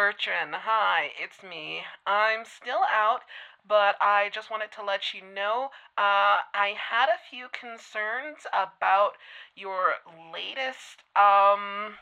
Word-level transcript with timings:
Bertrand. 0.00 0.54
Hi, 0.54 1.10
it's 1.22 1.42
me. 1.42 1.82
I'm 2.06 2.46
still 2.46 2.80
out, 2.90 3.20
but 3.68 3.96
I 4.00 4.30
just 4.32 4.50
wanted 4.50 4.72
to 4.72 4.82
let 4.82 5.12
you 5.12 5.20
know 5.20 5.68
uh, 5.98 6.40
I 6.56 6.72
had 6.88 7.10
a 7.10 7.20
few 7.30 7.48
concerns 7.52 8.46
about 8.50 9.18
your 9.54 9.96
latest, 10.32 11.04
um, 11.14 12.00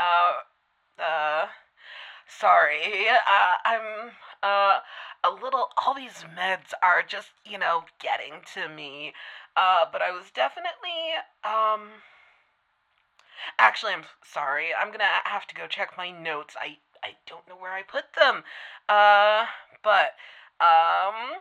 uh, 0.00 0.42
uh, 0.98 1.46
sorry. 2.26 3.06
Uh, 3.08 3.54
I'm, 3.64 4.10
uh, 4.42 4.80
a 5.22 5.30
little, 5.30 5.68
all 5.78 5.94
these 5.94 6.26
meds 6.36 6.74
are 6.82 7.04
just, 7.06 7.30
you 7.46 7.56
know, 7.56 7.84
getting 8.00 8.40
to 8.54 8.68
me. 8.68 9.12
Uh, 9.56 9.84
but 9.92 10.02
I 10.02 10.10
was 10.10 10.32
definitely, 10.34 11.22
um, 11.44 12.02
actually, 13.58 13.92
I'm 13.92 14.04
sorry. 14.24 14.68
I'm 14.78 14.90
gonna 14.92 15.04
have 15.24 15.46
to 15.48 15.54
go 15.54 15.66
check 15.66 15.90
my 15.96 16.10
notes. 16.10 16.54
I, 16.60 16.78
I 17.04 17.12
don't 17.26 17.46
know 17.48 17.56
where 17.56 17.72
I 17.72 17.82
put 17.82 18.04
them. 18.18 18.42
Uh, 18.88 19.46
but, 19.82 20.14
um, 20.60 21.40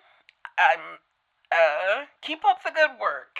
I'm, 0.57 0.99
uh, 1.52 2.05
keep 2.22 2.45
up 2.45 2.63
the 2.63 2.72
good 2.72 2.91
work. 2.99 3.38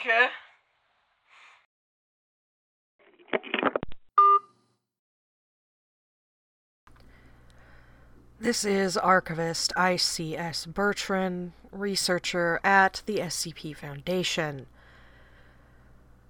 This 8.42 8.66
is 8.66 8.98
archivist 8.98 9.72
ICS 9.78 10.74
Bertrand, 10.74 11.52
researcher 11.72 12.60
at 12.64 13.04
the 13.06 13.18
SCP 13.18 13.76
Foundation. 13.76 14.66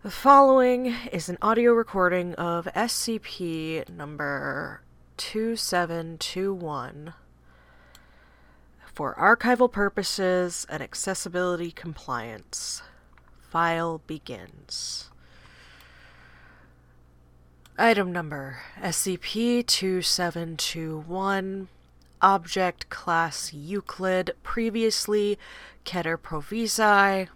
The 0.04 0.10
following 0.10 0.96
is 1.12 1.30
an 1.30 1.38
audio 1.44 1.74
recording 1.74 2.34
of 2.34 2.66
SCP 2.76 3.88
number 3.88 4.82
2721 5.18 7.14
for 8.92 9.14
archival 9.14 9.72
purposes 9.72 10.66
and 10.68 10.82
accessibility 10.82 11.70
compliance. 11.70 12.82
File 13.44 14.02
begins. 14.08 15.12
Item 17.78 18.12
number 18.12 18.58
SCP 18.82 19.68
2721 19.68 21.68
Object 22.24 22.90
Class 22.90 23.54
Euclid, 23.54 24.32
previously 24.42 25.38
Keter 25.86 26.18
Provisi. 26.18 27.28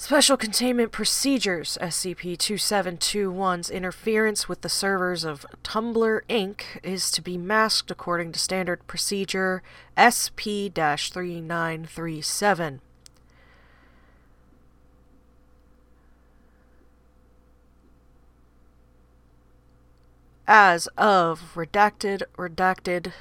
Special 0.00 0.38
Containment 0.38 0.92
Procedures 0.92 1.76
SCP 1.78 2.38
2721's 2.38 3.68
interference 3.68 4.48
with 4.48 4.62
the 4.62 4.70
servers 4.70 5.24
of 5.24 5.44
Tumblr 5.62 6.22
Inc. 6.26 6.62
is 6.82 7.10
to 7.10 7.20
be 7.20 7.36
masked 7.36 7.90
according 7.90 8.32
to 8.32 8.38
Standard 8.38 8.86
Procedure 8.86 9.62
SP 10.00 10.72
3937. 10.72 12.80
as 20.52 20.88
of 20.96 21.52
redacted, 21.54 22.24
redacted, 22.36 23.12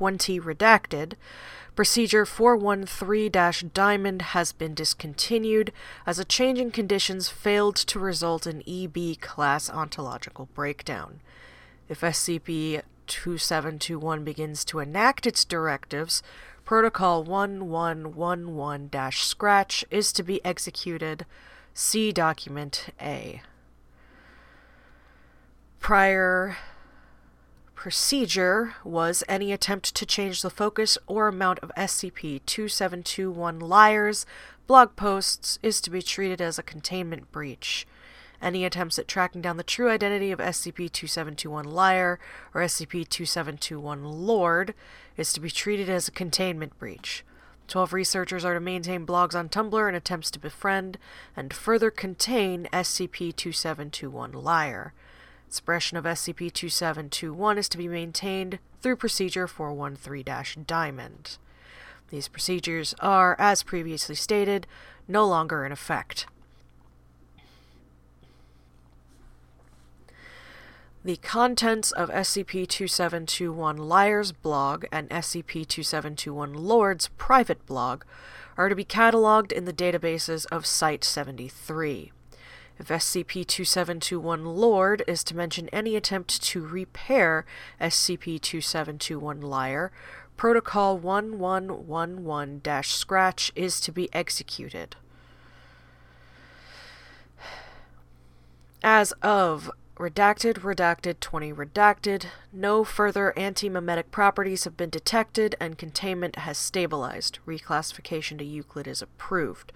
20 0.00 0.40
redacted, 0.40 1.12
procedure 1.76 2.24
413 2.24 3.70
Diamond 3.74 4.22
has 4.22 4.50
been 4.50 4.72
discontinued 4.72 5.74
as 6.06 6.18
a 6.18 6.24
change 6.24 6.58
in 6.58 6.70
conditions 6.70 7.28
failed 7.28 7.76
to 7.76 7.98
result 7.98 8.46
in 8.46 8.62
EB 8.66 9.20
class 9.20 9.68
ontological 9.68 10.48
breakdown. 10.54 11.20
If 11.86 12.00
SCP 12.00 12.80
2721 13.08 14.24
begins 14.24 14.64
to 14.64 14.78
enact 14.78 15.26
its 15.26 15.44
directives, 15.44 16.22
Protocol 16.64 17.22
1111 17.22 19.12
Scratch 19.12 19.84
is 19.90 20.14
to 20.14 20.22
be 20.22 20.42
executed. 20.46 21.26
See 21.74 22.10
Document 22.10 22.86
A. 23.02 23.42
Prior 25.78 26.56
procedure 27.80 28.74
was 28.84 29.24
any 29.26 29.52
attempt 29.52 29.94
to 29.94 30.04
change 30.04 30.42
the 30.42 30.50
focus 30.50 30.98
or 31.06 31.28
amount 31.28 31.58
of 31.60 31.72
SCP 31.78 32.38
2721 32.44 33.58
liars 33.58 34.26
blog 34.66 34.94
posts 34.96 35.58
is 35.62 35.80
to 35.80 35.88
be 35.88 36.02
treated 36.02 36.42
as 36.42 36.58
a 36.58 36.62
containment 36.62 37.32
breach. 37.32 37.86
Any 38.42 38.66
attempts 38.66 38.98
at 38.98 39.08
tracking 39.08 39.40
down 39.40 39.56
the 39.56 39.62
true 39.62 39.88
identity 39.88 40.30
of 40.30 40.40
SCP 40.40 40.92
2721 40.92 41.64
liar 41.64 42.20
or 42.52 42.60
SCP 42.60 43.08
2721 43.08 44.04
lord 44.04 44.74
is 45.16 45.32
to 45.32 45.40
be 45.40 45.50
treated 45.50 45.88
as 45.88 46.06
a 46.06 46.12
containment 46.12 46.78
breach. 46.78 47.24
12 47.68 47.94
researchers 47.94 48.44
are 48.44 48.52
to 48.52 48.60
maintain 48.60 49.06
blogs 49.06 49.34
on 49.34 49.48
Tumblr 49.48 49.88
in 49.88 49.94
attempts 49.94 50.30
to 50.32 50.38
befriend 50.38 50.98
and 51.34 51.54
further 51.54 51.90
contain 51.90 52.68
SCP 52.74 53.34
2721 53.34 54.32
liar. 54.32 54.92
Expression 55.50 55.96
of 55.96 56.04
SCP-2721 56.04 57.58
is 57.58 57.68
to 57.68 57.76
be 57.76 57.88
maintained 57.88 58.60
through 58.80 58.94
Procedure 58.94 59.48
413-Diamond. 59.48 61.38
These 62.10 62.28
procedures 62.28 62.94
are, 63.00 63.34
as 63.36 63.64
previously 63.64 64.14
stated, 64.14 64.68
no 65.08 65.26
longer 65.26 65.66
in 65.66 65.72
effect. 65.72 66.28
The 71.02 71.16
contents 71.16 71.90
of 71.90 72.10
SCP-2721 72.10 73.76
Liar's 73.80 74.30
blog 74.30 74.84
and 74.92 75.10
SCP-2721 75.10 76.54
Lord's 76.54 77.08
private 77.18 77.66
blog 77.66 78.04
are 78.56 78.68
to 78.68 78.76
be 78.76 78.84
catalogued 78.84 79.50
in 79.50 79.64
the 79.64 79.72
databases 79.72 80.46
of 80.52 80.64
Site-73. 80.64 82.12
If 82.80 82.88
SCP 82.88 83.46
2721 83.46 84.46
Lord 84.46 85.04
is 85.06 85.22
to 85.24 85.36
mention 85.36 85.68
any 85.68 85.96
attempt 85.96 86.42
to 86.44 86.66
repair 86.66 87.44
SCP 87.78 88.40
2721 88.40 89.42
Liar, 89.42 89.92
Protocol 90.38 90.96
1111 90.96 92.82
Scratch 92.82 93.52
is 93.54 93.80
to 93.80 93.92
be 93.92 94.08
executed. 94.14 94.96
As 98.82 99.12
of 99.20 99.70
Redacted, 100.00 100.60
redacted, 100.60 101.20
20 101.20 101.52
redacted. 101.52 102.24
No 102.54 102.84
further 102.84 103.38
anti-memetic 103.38 104.10
properties 104.10 104.64
have 104.64 104.74
been 104.74 104.88
detected 104.88 105.54
and 105.60 105.76
containment 105.76 106.36
has 106.36 106.56
stabilized. 106.56 107.38
Reclassification 107.46 108.38
to 108.38 108.44
Euclid 108.44 108.88
is 108.88 109.02
approved. 109.02 109.74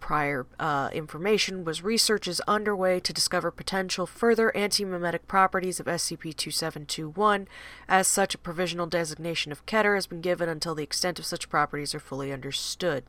Prior 0.00 0.46
uh, 0.58 0.90
information 0.92 1.64
was 1.64 1.82
research 1.82 2.26
is 2.28 2.40
underway 2.48 3.00
to 3.00 3.12
discover 3.12 3.50
potential 3.50 4.06
further 4.06 4.52
antimimetic 4.54 5.20
properties 5.26 5.80
of 5.80 5.86
SCP-2721. 5.86 7.46
As 7.88 8.06
such, 8.06 8.34
a 8.34 8.38
provisional 8.38 8.86
designation 8.86 9.52
of 9.52 9.66
Keter 9.66 9.96
has 9.96 10.06
been 10.06 10.20
given 10.20 10.48
until 10.48 10.74
the 10.74 10.82
extent 10.82 11.18
of 11.18 11.26
such 11.26 11.50
properties 11.50 11.94
are 11.94 12.00
fully 12.00 12.32
understood. 12.32 13.04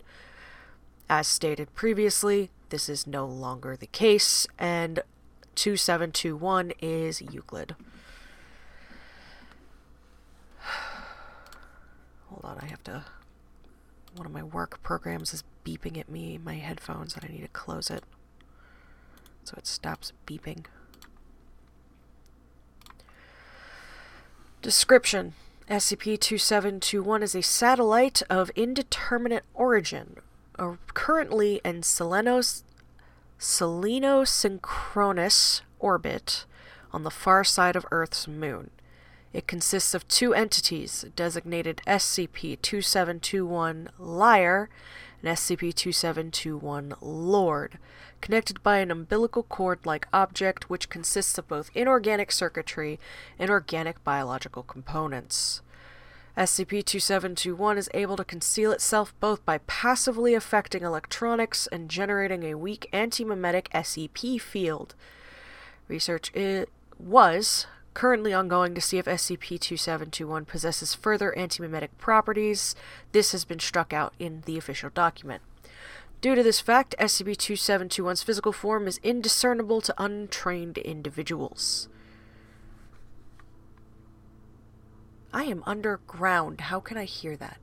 As 1.09 1.27
stated 1.27 1.73
previously, 1.73 2.49
this 2.69 2.89
is 2.89 3.07
no 3.07 3.25
longer 3.25 3.75
the 3.75 3.87
case, 3.87 4.45
and 4.57 5.01
2721 5.55 6.73
is 6.81 7.21
Euclid. 7.21 7.75
Hold 12.29 12.45
on, 12.45 12.59
I 12.61 12.65
have 12.65 12.83
to 12.85 13.05
one 14.19 14.25
of 14.25 14.33
my 14.33 14.43
work 14.43 14.83
programs 14.83 15.33
is 15.33 15.45
beeping 15.65 15.97
at 15.97 16.09
me 16.09 16.37
my 16.37 16.55
headphones 16.55 17.15
and 17.15 17.23
I 17.23 17.29
need 17.29 17.41
to 17.41 17.47
close 17.47 17.89
it 17.89 18.03
so 19.45 19.55
it 19.57 19.65
stops 19.65 20.11
beeping. 20.27 20.65
Description 24.61 25.35
SCP-2721 25.69 27.21
is 27.21 27.33
a 27.33 27.41
satellite 27.41 28.21
of 28.29 28.51
indeterminate 28.57 29.45
origin, 29.53 30.17
uh, 30.57 30.73
currently 30.93 31.61
in 31.63 31.79
Selenos, 31.81 32.63
Seleno-synchronous 33.39 35.61
orbit 35.79 36.45
on 36.91 37.03
the 37.03 37.11
far 37.11 37.45
side 37.45 37.77
of 37.77 37.85
Earth's 37.89 38.27
moon. 38.27 38.71
It 39.31 39.47
consists 39.47 39.93
of 39.93 40.07
two 40.07 40.33
entities 40.33 41.05
designated 41.15 41.81
SCP 41.85 42.59
2721 42.61 43.89
Liar 43.99 44.69
and 45.21 45.37
SCP 45.37 45.73
2721 45.75 46.95
Lord, 46.99 47.77
connected 48.21 48.63
by 48.63 48.79
an 48.79 48.89
umbilical 48.89 49.43
cord 49.43 49.85
like 49.85 50.07
object 50.11 50.69
which 50.69 50.89
consists 50.89 51.37
of 51.37 51.47
both 51.47 51.69
inorganic 51.75 52.31
circuitry 52.31 52.99
and 53.37 53.51
organic 53.51 54.03
biological 54.03 54.63
components. 54.63 55.61
SCP 56.35 56.83
2721 56.83 57.77
is 57.77 57.89
able 57.93 58.17
to 58.17 58.23
conceal 58.23 58.71
itself 58.71 59.13
both 59.19 59.45
by 59.45 59.59
passively 59.67 60.33
affecting 60.33 60.83
electronics 60.83 61.67
and 61.67 61.89
generating 61.89 62.43
a 62.43 62.55
weak 62.55 62.89
antimemetic 62.91 63.67
SCP 63.73 64.41
field. 64.41 64.95
Research 65.87 66.33
it 66.33 66.69
was 66.97 67.67
currently 67.99 68.33
ongoing 68.33 68.73
to 68.73 68.79
see 68.79 68.97
if 68.97 69.03
SCP 69.03 69.59
2721 69.59 70.45
possesses 70.45 70.95
further 70.95 71.33
antimimetic 71.35 71.89
properties. 71.97 72.73
This 73.11 73.33
has 73.33 73.43
been 73.43 73.59
struck 73.59 73.91
out 73.91 74.13
in 74.17 74.41
the 74.45 74.57
official 74.57 74.89
document. 74.89 75.41
Due 76.21 76.33
to 76.33 76.41
this 76.41 76.61
fact, 76.61 76.95
SCP 76.97 77.35
2721's 77.35 78.23
physical 78.23 78.53
form 78.53 78.87
is 78.87 79.01
indiscernible 79.03 79.81
to 79.81 79.93
untrained 79.97 80.77
individuals. 80.77 81.89
I 85.33 85.43
am 85.43 85.61
underground. 85.65 86.61
How 86.61 86.79
can 86.79 86.95
I 86.95 87.03
hear 87.03 87.35
that? 87.35 87.57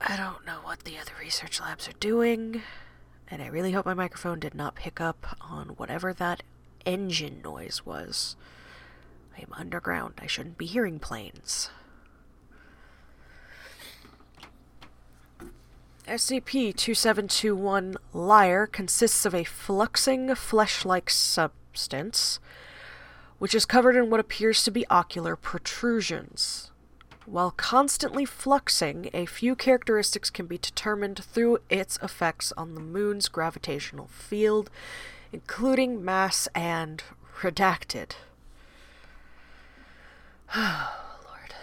I 0.00 0.16
don't 0.16 0.46
know 0.46 0.60
what 0.62 0.84
the 0.84 0.96
other 0.96 1.12
research 1.20 1.60
labs 1.60 1.86
are 1.86 2.00
doing, 2.00 2.62
and 3.30 3.42
I 3.42 3.46
really 3.46 3.72
hope 3.72 3.86
my 3.86 3.94
microphone 3.94 4.38
did 4.38 4.54
not 4.54 4.74
pick 4.74 5.00
up 5.00 5.36
on 5.40 5.68
whatever 5.70 6.12
that 6.12 6.42
engine 6.84 7.40
noise 7.42 7.82
was. 7.84 8.36
I 9.36 9.42
am 9.42 9.52
underground. 9.52 10.14
I 10.22 10.26
shouldn't 10.26 10.58
be 10.58 10.66
hearing 10.66 10.98
planes. 10.98 11.70
SCP 16.06 16.76
2721 16.76 17.96
Liar 18.12 18.66
consists 18.66 19.24
of 19.24 19.34
a 19.34 19.44
fluxing 19.44 20.36
flesh 20.36 20.84
like 20.84 21.08
substance, 21.08 22.38
which 23.38 23.54
is 23.54 23.64
covered 23.64 23.96
in 23.96 24.10
what 24.10 24.20
appears 24.20 24.62
to 24.64 24.70
be 24.70 24.86
ocular 24.88 25.34
protrusions. 25.34 26.70
While 27.26 27.52
constantly 27.52 28.26
fluxing, 28.26 29.08
a 29.14 29.24
few 29.24 29.56
characteristics 29.56 30.28
can 30.28 30.46
be 30.46 30.58
determined 30.58 31.24
through 31.24 31.58
its 31.70 31.98
effects 32.02 32.52
on 32.56 32.74
the 32.74 32.80
moon's 32.80 33.28
gravitational 33.28 34.08
field, 34.08 34.70
including 35.32 36.04
mass 36.04 36.48
and 36.54 37.02
redacted. 37.40 38.12
Lord. 40.54 41.54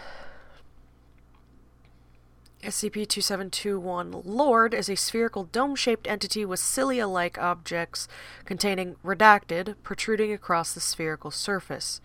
SCP 2.63 3.07
2721 3.07 4.23
Lord 4.25 4.73
is 4.73 4.89
a 4.89 4.95
spherical 4.95 5.43
dome 5.43 5.75
shaped 5.75 6.07
entity 6.07 6.43
with 6.43 6.59
cilia 6.59 7.07
like 7.07 7.37
objects 7.37 8.07
containing 8.45 8.95
redacted 9.05 9.75
protruding 9.83 10.33
across 10.33 10.73
the 10.73 10.79
spherical 10.79 11.29
surface. 11.29 12.01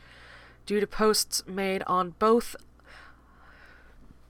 Due 0.67 0.81
to 0.81 0.87
posts 0.87 1.47
made 1.47 1.83
on 1.87 2.11
both 2.19 2.55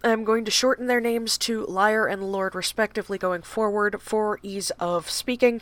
I'm 0.06 0.22
going 0.22 0.44
to 0.44 0.52
shorten 0.52 0.86
their 0.86 1.00
names 1.00 1.36
to 1.38 1.66
Liar 1.66 2.06
and 2.06 2.30
Lord 2.30 2.54
respectively 2.54 3.18
going 3.18 3.42
forward 3.42 4.00
for 4.00 4.38
ease 4.40 4.70
of 4.78 5.10
speaking. 5.10 5.60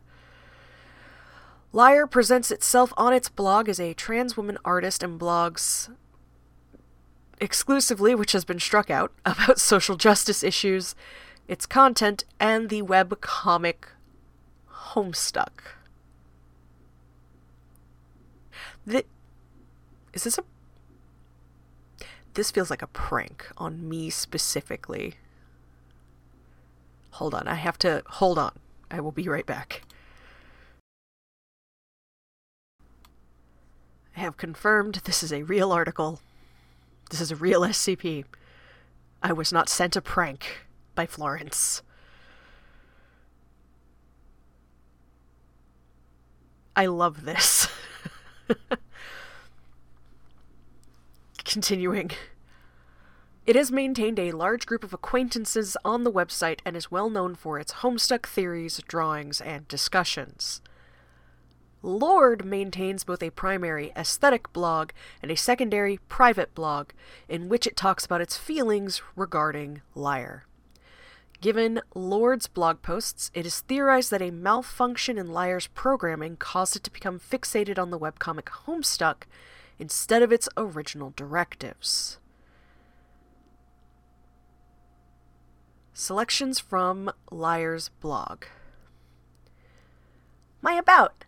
Lyre 1.73 2.07
presents 2.07 2.51
itself 2.51 2.93
on 2.99 3.15
its 3.15 3.31
blog 3.31 3.67
as 3.67 3.81
a 3.81 3.95
trans 3.95 4.37
woman 4.37 4.59
artist 4.63 5.03
and 5.03 5.19
blogs 5.19 5.91
exclusively, 7.41 8.15
which 8.15 8.33
has 8.33 8.45
been 8.45 8.61
struck 8.61 8.91
out, 8.91 9.11
about 9.25 9.59
social 9.59 9.97
justice 9.97 10.43
issues, 10.43 10.95
its 11.49 11.65
content, 11.65 12.27
and 12.39 12.69
the 12.69 12.83
web 12.83 13.23
comic 13.23 13.89
Homestuck. 14.93 15.76
The, 18.87 19.05
is 20.13 20.25
this 20.25 20.39
a 20.39 20.45
this 22.35 22.51
feels 22.51 22.69
like 22.69 22.83
a 22.83 22.87
prank 22.87 23.47
on 23.57 23.89
me 23.89 24.11
specifically. 24.11 25.15
Hold 27.13 27.35
on, 27.35 27.49
I 27.49 27.55
have 27.55 27.79
to. 27.79 28.03
Hold 28.07 28.39
on. 28.39 28.53
I 28.91 29.01
will 29.01 29.11
be 29.11 29.27
right 29.27 29.47
back. 29.47 29.83
I 34.15 34.21
have 34.21 34.37
confirmed 34.37 35.01
this 35.05 35.23
is 35.23 35.33
a 35.33 35.43
real 35.43 35.73
article. 35.73 36.21
This 37.11 37.23
is 37.23 37.31
a 37.31 37.37
real 37.37 37.63
SCP. 37.63 38.25
I 39.23 39.33
was 39.33 39.51
not 39.51 39.71
sent 39.71 39.97
a 39.97 40.03
prank 40.03 40.67
by 40.95 41.07
Florence. 41.07 41.83
I 46.77 46.85
love 46.85 47.25
this. 47.25 47.66
Continuing. 51.45 52.11
It 53.47 53.55
has 53.55 53.71
maintained 53.71 54.19
a 54.19 54.33
large 54.33 54.67
group 54.67 54.83
of 54.83 54.93
acquaintances 54.93 55.77
on 55.85 56.03
the 56.03 56.11
website 56.11 56.59
and 56.65 56.77
is 56.77 56.91
well 56.91 57.09
known 57.09 57.37
for 57.37 57.61
its 57.61 57.75
Homestuck 57.75 58.27
theories, 58.27 58.81
drawings, 58.89 59.41
and 59.41 59.69
discussions. 59.69 60.61
Lord 61.83 62.45
maintains 62.45 63.05
both 63.05 63.23
a 63.23 63.31
primary 63.31 63.93
aesthetic 63.97 64.53
blog 64.53 64.91
and 65.23 65.31
a 65.31 65.37
secondary 65.37 65.99
private 66.09 66.53
blog, 66.55 66.91
in 67.29 67.49
which 67.49 67.67
it 67.67 67.77
talks 67.77 68.05
about 68.05 68.21
its 68.21 68.37
feelings 68.37 69.01
regarding 69.15 69.83
Lyre. 69.95 70.47
Given 71.41 71.83
Lord's 71.95 72.47
blog 72.47 72.81
posts, 72.83 73.31
it 73.35 73.45
is 73.45 73.61
theorized 73.61 74.11
that 74.11 74.23
a 74.23 74.31
malfunction 74.31 75.19
in 75.19 75.33
Liar's 75.33 75.67
programming 75.67 76.37
caused 76.37 76.77
it 76.77 76.83
to 76.85 76.91
become 76.91 77.21
fixated 77.21 77.79
on 77.79 77.91
the 77.91 77.99
webcomic 77.99 78.45
Homestuck 78.67 79.25
instead 79.79 80.23
of 80.23 80.33
its 80.33 80.49
original 80.57 81.13
directives. 81.15 82.19
Selections 85.93 86.59
from 86.59 87.11
Liar's 87.31 87.91
blog. 88.01 88.45
My 90.63 90.75
About. 90.75 91.25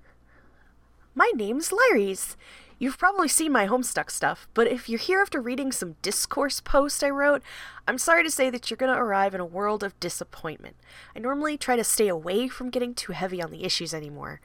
My 1.15 1.31
name's 1.35 1.71
Lyris. 1.71 2.37
You've 2.81 2.99
probably 2.99 3.27
seen 3.27 3.51
my 3.51 3.67
Homestuck 3.67 4.09
stuff, 4.09 4.47
but 4.55 4.69
if 4.69 4.89
you're 4.89 5.01
here 5.01 5.21
after 5.21 5.41
reading 5.41 5.73
some 5.73 5.97
discourse 6.01 6.61
post 6.61 7.03
I 7.03 7.11
wrote, 7.11 7.43
I'm 7.89 7.99
sorry 7.99 8.23
to 8.23 8.31
say 8.31 8.51
that 8.51 8.71
you're 8.71 8.77
going 8.77 8.93
to 8.93 9.01
arrive 9.01 9.35
in 9.35 9.41
a 9.41 9.47
world 9.47 9.83
of 9.83 9.99
disappointment. 9.99 10.77
I 11.17 11.19
normally 11.19 11.59
try 11.59 11.75
to 11.75 11.83
stay 11.83 12.07
away 12.07 12.47
from 12.47 12.71
getting 12.71 12.95
too 12.95 13.13
heavy 13.13 13.43
on 13.43 13.51
the 13.51 13.65
issues 13.65 13.93
anymore. 13.93 14.41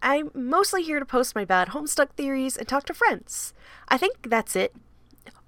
I'm 0.00 0.30
mostly 0.32 0.84
here 0.84 1.00
to 1.00 1.04
post 1.04 1.34
my 1.34 1.44
bad 1.44 1.68
Homestuck 1.68 2.10
theories 2.12 2.56
and 2.56 2.66
talk 2.66 2.84
to 2.84 2.94
friends. 2.94 3.52
I 3.88 3.98
think 3.98 4.30
that's 4.30 4.56
it. 4.56 4.74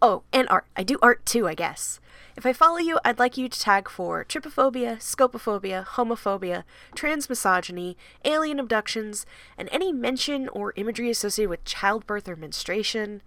Oh, 0.01 0.23
and 0.33 0.49
art. 0.49 0.67
I 0.77 0.83
do 0.83 0.99
art 1.03 1.27
too, 1.27 1.49
I 1.49 1.55
guess. 1.55 2.01
If 2.37 2.47
I 2.47 2.53
follow 2.53 2.79
you, 2.79 3.01
I'd 3.05 3.19
like 3.19 3.37
you 3.37 3.49
to 3.49 3.61
tag 3.61 3.89
for 3.89 4.25
trypophobia, 4.25 4.99
scopophobia, 4.99 5.85
homophobia, 5.85 6.63
transmisogyny, 6.95 7.97
alien 8.25 8.61
abductions, 8.61 9.27
and 9.57 9.69
any 9.73 9.93
mention 9.93 10.49
or 10.51 10.73
imagery 10.77 11.11
associated 11.11 11.51
with 11.51 11.65
childbirth 11.65 12.29
or 12.29 12.37
menstruation. 12.37 13.23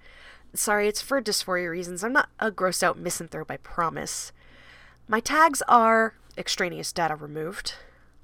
Sorry, 0.54 0.88
it's 0.88 1.02
for 1.02 1.22
dysphoria 1.22 1.70
reasons. 1.70 2.06
I'm 2.06 2.14
not 2.14 2.30
a 2.40 2.52
grossed 2.52 2.84
out 2.84 2.98
misanthrope, 2.98 3.52
I 3.52 3.58
promise. 3.58 4.32
My 5.10 5.20
tags 5.20 5.62
are 5.68 6.14
extraneous 6.38 6.94
data 6.94 7.16
removed. 7.16 7.74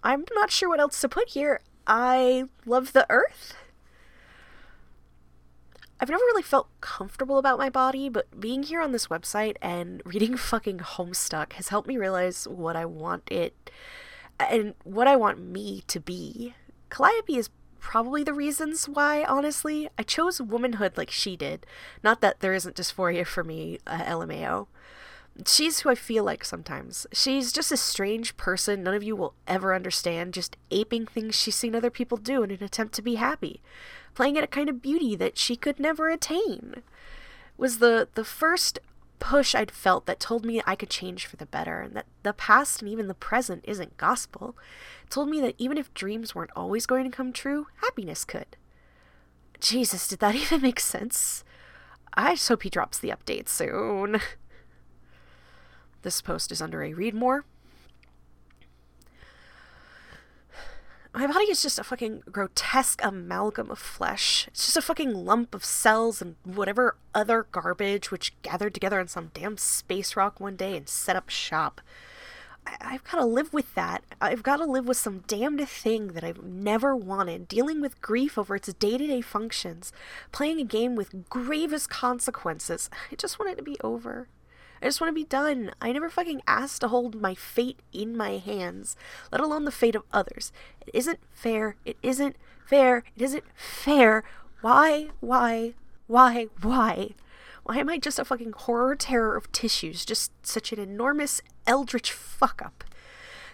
I'm 0.04 0.24
not 0.36 0.52
sure 0.52 0.70
what 0.70 0.80
else 0.80 1.02
to 1.02 1.10
put 1.10 1.30
here. 1.30 1.60
I 1.86 2.46
love 2.66 2.94
the 2.94 3.06
earth. 3.10 3.56
I've 6.00 6.10
never 6.10 6.24
really 6.26 6.44
felt 6.44 6.68
comfortable 6.80 7.40
about 7.40 7.58
my 7.58 7.70
body, 7.70 8.08
but 8.08 8.40
being 8.40 8.64
here 8.64 8.82
on 8.82 8.92
this 8.92 9.08
website 9.08 9.56
and 9.62 10.02
reading 10.06 10.38
fucking 10.38 10.80
Homestuck 10.80 11.54
has 11.54 11.70
helped 11.70 11.88
me 11.88 11.98
realize 11.98 12.48
what 12.48 12.76
I 12.76 12.86
want 12.86 13.24
it 13.32 13.72
and 14.40 14.76
what 14.84 15.08
I 15.08 15.16
want 15.16 15.40
me 15.40 15.84
to 15.88 16.00
be. 16.00 16.54
Calliope 16.90 17.36
is 17.36 17.50
probably 17.80 18.24
the 18.24 18.34
reasons 18.34 18.88
why, 18.88 19.24
honestly. 19.24 19.90
I 19.98 20.04
chose 20.04 20.40
womanhood 20.40 20.98
like 20.98 21.10
she 21.10 21.36
did. 21.36 21.66
Not 22.04 22.22
that 22.22 22.42
there 22.42 22.54
isn't 22.54 22.76
dysphoria 22.76 23.26
for 23.26 23.44
me, 23.44 23.80
uh, 23.88 24.04
LMAO. 24.04 24.68
She's 25.46 25.80
who 25.80 25.90
I 25.90 25.96
feel 25.96 26.24
like 26.24 26.44
sometimes. 26.44 27.08
She's 27.12 27.52
just 27.52 27.72
a 27.72 27.78
strange 27.78 28.38
person 28.38 28.84
none 28.84 28.94
of 28.94 29.04
you 29.04 29.16
will 29.16 29.34
ever 29.48 29.74
understand, 29.74 30.34
just 30.34 30.58
aping 30.70 31.08
things 31.08 31.36
she's 31.36 31.56
seen 31.56 31.76
other 31.76 31.92
people 31.92 32.18
do 32.18 32.44
in 32.44 32.52
an 32.52 32.64
attempt 32.64 32.94
to 32.96 33.02
be 33.02 33.16
happy 33.16 33.62
playing 34.18 34.36
at 34.36 34.44
a 34.44 34.48
kind 34.48 34.68
of 34.68 34.82
beauty 34.82 35.16
that 35.16 35.38
she 35.38 35.56
could 35.56 35.80
never 35.80 36.10
attain. 36.10 36.82
Was 37.56 37.78
the 37.78 38.08
the 38.16 38.24
first 38.24 38.80
push 39.20 39.54
I'd 39.54 39.70
felt 39.70 40.08
that 40.08 40.20
told 40.20 40.44
me 40.44 40.60
I 40.66 40.76
could 40.76 40.90
change 40.90 41.28
for 41.28 41.36
the 41.36 41.46
better 41.46 41.82
and 41.82 41.96
that 41.96 42.08
the 42.24 42.34
past 42.34 42.82
and 42.82 42.90
even 42.90 43.08
the 43.08 43.14
present 43.14 43.64
isn't 43.68 43.98
gospel. 43.98 44.58
It 45.04 45.12
told 45.12 45.30
me 45.30 45.40
that 45.42 45.54
even 45.60 45.78
if 45.78 45.94
dreams 45.94 46.34
weren't 46.34 46.50
always 46.56 46.88
going 46.88 47.04
to 47.04 47.16
come 47.16 47.32
true, 47.32 47.68
happiness 47.76 48.26
could. 48.26 48.58
Jesus, 49.60 50.08
did 50.08 50.18
that 50.18 50.34
even 50.44 50.64
make 50.64 50.80
sense? 50.80 51.44
I 52.16 52.34
just 52.34 52.48
hope 52.48 52.64
he 52.64 52.72
drops 52.72 52.98
the 52.98 53.10
update 53.12 53.48
soon. 53.48 54.20
This 56.02 56.22
post 56.22 56.52
is 56.52 56.62
under 56.62 56.84
a 56.84 56.94
read 56.94 57.14
more. 57.14 57.46
My 61.14 61.26
body 61.26 61.46
is 61.46 61.62
just 61.62 61.80
a 61.80 61.84
fucking 61.84 62.24
grotesque 62.32 63.02
amalgam 63.04 63.72
of 63.72 63.80
flesh. 63.80 64.48
It's 64.48 64.66
just 64.66 64.78
a 64.78 64.82
fucking 64.82 65.14
lump 65.14 65.56
of 65.56 65.66
cells 65.66 66.22
and 66.22 66.36
whatever 66.44 66.96
other 67.16 67.48
garbage 67.52 68.12
which 68.12 68.34
gathered 68.42 68.74
together 68.74 69.00
on 69.00 69.08
some 69.08 69.32
damn 69.34 69.58
space 69.58 70.16
rock 70.16 70.40
one 70.40 70.56
day 70.56 70.78
and 70.78 70.88
set 70.88 71.16
up 71.16 71.30
shop. 71.30 71.82
I- 72.68 72.92
have 72.92 73.04
got 73.06 73.18
to 73.18 73.26
live 73.26 73.54
with 73.54 73.74
that. 73.76 74.04
I've 74.20 74.44
got 74.44 74.58
to 74.58 74.66
live 74.66 74.88
with 74.88 74.98
some 74.98 75.24
damned 75.28 75.68
thing 75.70 76.10
that 76.10 76.24
I've 76.24 76.44
never 76.44 76.96
wanted, 76.96 77.48
dealing 77.48 77.80
with 77.82 78.02
grief 78.02 78.38
over 78.38 78.56
its 78.58 78.72
day 78.74 78.98
to 78.98 79.08
day 79.08 79.22
functions, 79.22 79.94
playing 80.32 80.60
a 80.60 80.66
game 80.66 80.96
with 80.96 81.30
gravest 81.30 81.90
consequences. 81.90 82.90
I 83.12 83.16
just 83.16 83.40
want 83.40 83.52
it 83.52 83.56
to 83.56 83.64
be 83.64 83.78
over. 83.84 84.28
I 84.82 84.86
just 84.86 85.02
want 85.02 85.10
to 85.10 85.16
be 85.16 85.24
done. 85.24 85.72
I 85.82 85.92
never 85.92 86.10
fucking 86.10 86.42
asked 86.48 86.82
to 86.82 86.88
hold 86.88 87.22
my 87.22 87.34
fate 87.36 87.80
in 87.94 88.16
my 88.16 88.38
hands, 88.38 88.96
let 89.32 89.42
alone 89.42 89.66
the 89.66 89.72
fate 89.72 89.96
of 89.96 90.04
others. 90.12 90.52
It 90.82 90.90
isn't 90.94 91.20
fair. 91.32 91.76
It 91.86 91.98
isn't 92.02 92.36
fair. 92.66 93.04
It 93.16 93.22
isn't 93.22 93.44
fair. 93.56 94.24
Why, 94.62 95.10
why, 95.20 95.74
why, 96.08 96.48
why? 96.62 97.12
Why 97.64 97.78
am 97.78 97.90
I 97.90 97.98
just 97.98 98.20
a 98.20 98.26
fucking 98.26 98.54
horror 98.54 98.96
terror 98.96 99.36
of 99.36 99.52
tissues? 99.52 100.06
Just 100.06 100.32
such 100.46 100.72
an 100.72 100.80
enormous 100.80 101.42
eldritch 101.66 102.12
fuck 102.12 102.62
up. 102.64 102.84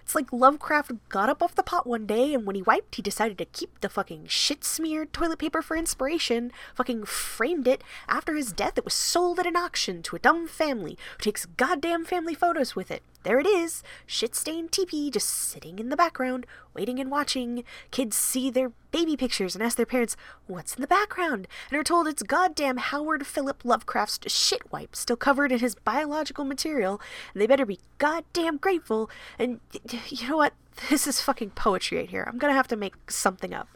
It's 0.03 0.15
like 0.15 0.33
Lovecraft 0.33 0.91
got 1.09 1.29
up 1.29 1.41
off 1.41 1.55
the 1.55 1.63
pot 1.63 1.87
one 1.87 2.05
day, 2.05 2.33
and 2.33 2.45
when 2.45 2.55
he 2.55 2.61
wiped, 2.61 2.95
he 2.95 3.01
decided 3.01 3.37
to 3.37 3.45
keep 3.45 3.79
the 3.79 3.89
fucking 3.89 4.27
shit 4.27 4.63
smeared 4.63 5.13
toilet 5.13 5.39
paper 5.39 5.61
for 5.61 5.77
inspiration, 5.77 6.51
fucking 6.75 7.05
framed 7.05 7.67
it. 7.67 7.83
After 8.07 8.35
his 8.35 8.51
death, 8.51 8.77
it 8.77 8.83
was 8.83 8.93
sold 8.93 9.39
at 9.39 9.47
an 9.47 9.55
auction 9.55 10.03
to 10.03 10.15
a 10.17 10.19
dumb 10.19 10.47
family 10.47 10.97
who 11.17 11.21
takes 11.23 11.45
goddamn 11.45 12.03
family 12.03 12.35
photos 12.35 12.75
with 12.75 12.91
it. 12.91 13.01
There 13.23 13.39
it 13.39 13.47
is, 13.47 13.83
shit 14.05 14.35
stained 14.35 14.71
teepee 14.71 15.09
just 15.09 15.29
sitting 15.29 15.79
in 15.79 15.87
the 15.89 15.95
background, 15.95 16.45
waiting 16.73 16.99
and 16.99 17.09
watching. 17.09 17.63
Kids 17.89 18.17
see 18.17 18.49
their 18.49 18.73
baby 18.91 19.15
pictures 19.15 19.55
and 19.55 19.63
ask 19.63 19.77
their 19.77 19.85
parents, 19.85 20.17
What's 20.45 20.75
in 20.75 20.81
the 20.81 20.87
background? 20.87 21.47
and 21.71 21.79
are 21.79 21.83
told 21.83 22.07
it's 22.07 22.21
goddamn 22.21 22.77
Howard 22.77 23.25
Philip 23.25 23.63
Lovecraft's 23.63 24.31
shit 24.31 24.71
wipe 24.71 24.95
still 24.95 25.15
covered 25.15 25.51
in 25.53 25.59
his 25.59 25.75
biological 25.75 26.43
material, 26.43 26.99
and 27.33 27.41
they 27.41 27.47
better 27.47 27.65
be 27.65 27.79
goddamn 27.97 28.57
grateful. 28.57 29.09
And 29.39 29.61
you 30.09 30.27
know 30.27 30.37
what? 30.37 30.53
This 30.89 31.05
is 31.05 31.21
fucking 31.21 31.51
poetry 31.51 31.99
right 31.99 32.09
here. 32.09 32.27
I'm 32.27 32.39
gonna 32.39 32.53
have 32.53 32.67
to 32.69 32.75
make 32.75 32.95
something 33.09 33.53
up. 33.53 33.69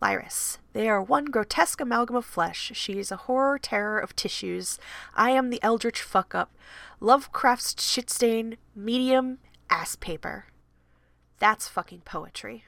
Lyris. 0.00 0.58
They 0.72 0.88
are 0.88 1.02
one 1.02 1.26
grotesque 1.26 1.80
amalgam 1.80 2.16
of 2.16 2.24
flesh. 2.24 2.70
She 2.74 2.98
is 2.98 3.10
a 3.10 3.16
horror 3.16 3.58
terror 3.58 3.98
of 3.98 4.14
tissues. 4.14 4.78
I 5.14 5.30
am 5.30 5.50
the 5.50 5.62
eldritch 5.62 6.02
fuck 6.02 6.34
up. 6.34 6.54
Lovecraft's 7.00 7.82
shit 7.82 8.10
stain, 8.10 8.56
medium, 8.74 9.38
ass 9.70 9.96
paper. 9.96 10.46
That's 11.38 11.68
fucking 11.68 12.02
poetry. 12.04 12.64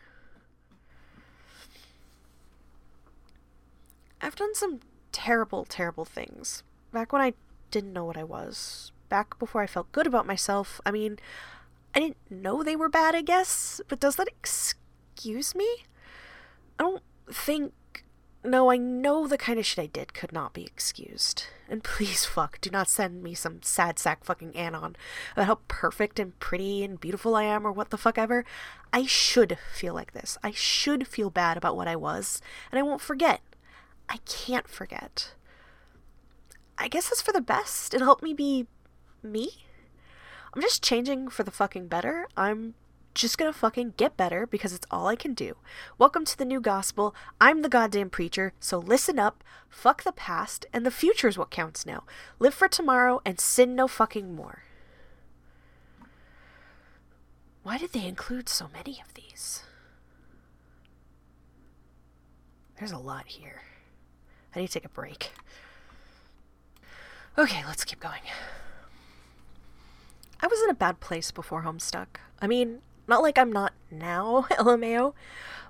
I've 4.21 4.37
done 4.37 4.55
some 4.55 4.81
terrible, 5.13 5.65
terrible 5.65 6.05
things. 6.05 6.63
Back 6.93 7.13
when 7.13 7.23
I 7.23 7.35
didn't 7.71 7.93
know 7.93 8.05
what 8.05 8.17
I 8.17 8.25
was. 8.25 8.93
Back 9.09 9.39
before 9.39 9.63
I 9.63 9.67
felt 9.67 9.93
good 9.93 10.07
about 10.07 10.27
myself. 10.27 10.81
I 10.85 10.91
mean, 10.91 11.19
I 11.95 12.01
didn't 12.01 12.31
know 12.31 12.63
they 12.63 12.77
were 12.77 12.89
bad, 12.89 13.15
I 13.15 13.23
guess, 13.23 13.81
but 13.89 14.01
does 14.01 14.17
that 14.17 14.29
excuse 14.29 15.55
me? 15.55 15.69
I 16.79 16.85
don't 16.85 17.03
think. 17.35 17.73
No, 18.43 18.71
I 18.71 18.79
know 18.79 19.27
the 19.27 19.37
kind 19.37 19.59
of 19.59 19.67
shit 19.67 19.83
I 19.83 19.87
did 19.87 20.15
could 20.15 20.33
not 20.33 20.55
be 20.55 20.65
excused. 20.65 21.45
And 21.69 21.85
please, 21.85 22.25
fuck, 22.27 22.61
do 22.61 22.71
not 22.71 22.89
send 22.89 23.23
me 23.23 23.35
some 23.35 23.63
sad 23.63 23.99
sack 23.99 24.25
fucking 24.25 24.57
anon 24.57 24.97
about 25.33 25.47
how 25.47 25.59
perfect 25.69 26.19
and 26.19 26.39
pretty 26.41 26.83
and 26.83 26.99
beautiful 26.99 27.37
I 27.37 27.45
am 27.45 27.67
or 27.67 27.73
what 27.73 27.91
the 27.91 27.99
fuck 27.99 28.17
ever. 28.17 28.45
I 28.93 29.05
should 29.05 29.59
feel 29.75 29.93
like 29.93 30.13
this. 30.13 30.39
I 30.43 30.53
should 30.53 31.07
feel 31.07 31.29
bad 31.29 31.57
about 31.57 31.77
what 31.77 31.89
I 31.89 31.97
was, 31.97 32.41
and 32.73 32.79
I 32.79 32.83
won't 32.83 33.03
forget. 33.03 33.41
I 34.09 34.19
can't 34.27 34.67
forget. 34.67 35.35
I 36.79 36.89
guess 36.89 37.13
it's 37.13 37.23
for 37.23 37.33
the 37.33 37.43
best. 37.43 37.93
It'll 37.93 38.07
help 38.07 38.23
me 38.23 38.33
be 38.33 38.67
me. 39.23 39.51
I'm 40.55 40.63
just 40.63 40.83
changing 40.83 41.29
for 41.29 41.43
the 41.45 41.51
fucking 41.51 41.89
better. 41.89 42.27
I'm 42.37 42.75
just 43.21 43.37
gonna 43.37 43.53
fucking 43.53 43.93
get 43.99 44.17
better 44.17 44.47
because 44.47 44.73
it's 44.73 44.87
all 44.91 45.07
I 45.07 45.15
can 45.15 45.35
do. 45.35 45.57
Welcome 45.99 46.25
to 46.25 46.39
the 46.39 46.47
new 46.47 46.59
gospel. 46.59 47.15
I'm 47.39 47.61
the 47.61 47.69
goddamn 47.69 48.09
preacher, 48.09 48.55
so 48.59 48.79
listen 48.79 49.19
up, 49.19 49.45
fuck 49.69 50.05
the 50.05 50.13
past, 50.13 50.65
and 50.73 50.87
the 50.87 50.91
future 50.91 51.29
is 51.29 51.37
what 51.37 51.51
counts 51.51 51.85
now. 51.85 52.05
Live 52.39 52.55
for 52.55 52.67
tomorrow 52.67 53.21
and 53.27 53.39
sin 53.39 53.77
no 53.77 53.87
fucking 53.89 54.35
more. 54.35 54.63
Why 57.63 57.77
did 57.77 57.93
they 57.93 58.07
include 58.07 58.49
so 58.49 58.69
many 58.73 59.03
of 59.07 59.13
these? 59.13 59.65
There's 62.79 62.93
a 62.93 62.99
lot 62.99 63.27
here. 63.27 63.61
I 64.57 64.61
need 64.61 64.69
to 64.69 64.73
take 64.73 64.87
a 64.87 64.89
break. 64.89 65.33
Okay, 67.37 67.63
let's 67.67 67.85
keep 67.85 68.01
going. 68.01 68.23
I 70.41 70.47
was 70.47 70.63
in 70.63 70.71
a 70.71 70.75
bad 70.75 71.01
place 71.01 71.31
before 71.31 71.65
Homestuck. 71.65 72.17
I 72.41 72.47
mean, 72.47 72.81
not 73.11 73.23
like 73.23 73.37
I'm 73.37 73.53
not 73.53 73.75
now, 73.91 74.47
LMAO, 74.53 75.13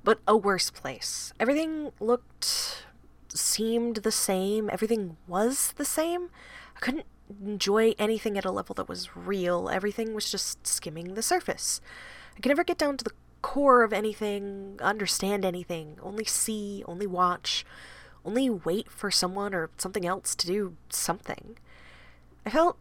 but 0.04 0.20
a 0.28 0.36
worse 0.36 0.70
place. 0.70 1.32
Everything 1.40 1.90
looked, 1.98 2.86
seemed 3.28 3.96
the 3.96 4.12
same. 4.12 4.70
Everything 4.72 5.16
was 5.26 5.74
the 5.76 5.84
same. 5.84 6.30
I 6.76 6.80
couldn't 6.80 7.06
enjoy 7.44 7.94
anything 7.98 8.38
at 8.38 8.44
a 8.44 8.50
level 8.50 8.74
that 8.74 8.88
was 8.88 9.16
real. 9.16 9.68
Everything 9.68 10.14
was 10.14 10.30
just 10.30 10.66
skimming 10.66 11.14
the 11.14 11.22
surface. 11.22 11.80
I 12.36 12.40
could 12.40 12.50
never 12.50 12.64
get 12.64 12.78
down 12.78 12.96
to 12.98 13.04
the 13.04 13.12
core 13.42 13.82
of 13.82 13.92
anything, 13.92 14.78
understand 14.82 15.44
anything, 15.44 15.98
only 16.02 16.24
see, 16.24 16.84
only 16.86 17.06
watch, 17.06 17.64
only 18.24 18.50
wait 18.50 18.90
for 18.90 19.10
someone 19.10 19.54
or 19.54 19.70
something 19.78 20.06
else 20.06 20.34
to 20.34 20.46
do 20.46 20.76
something. 20.90 21.56
I 22.44 22.50
felt 22.50 22.78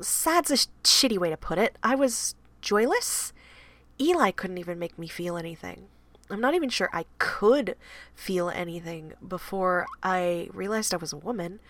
sad's 0.00 0.50
a 0.50 0.56
sh- 0.56 0.66
shitty 0.84 1.18
way 1.18 1.30
to 1.30 1.36
put 1.36 1.58
it. 1.58 1.76
I 1.82 1.94
was 1.94 2.34
joyless 2.60 3.32
Eli 4.00 4.30
couldn't 4.30 4.58
even 4.58 4.78
make 4.78 4.98
me 4.98 5.08
feel 5.08 5.36
anything. 5.36 5.88
I'm 6.30 6.40
not 6.40 6.54
even 6.54 6.68
sure 6.68 6.88
I 6.92 7.04
could 7.18 7.76
feel 8.14 8.50
anything 8.50 9.14
before 9.26 9.86
I 10.02 10.48
realized 10.52 10.94
I 10.94 10.98
was 10.98 11.12
a 11.12 11.18
woman. 11.18 11.60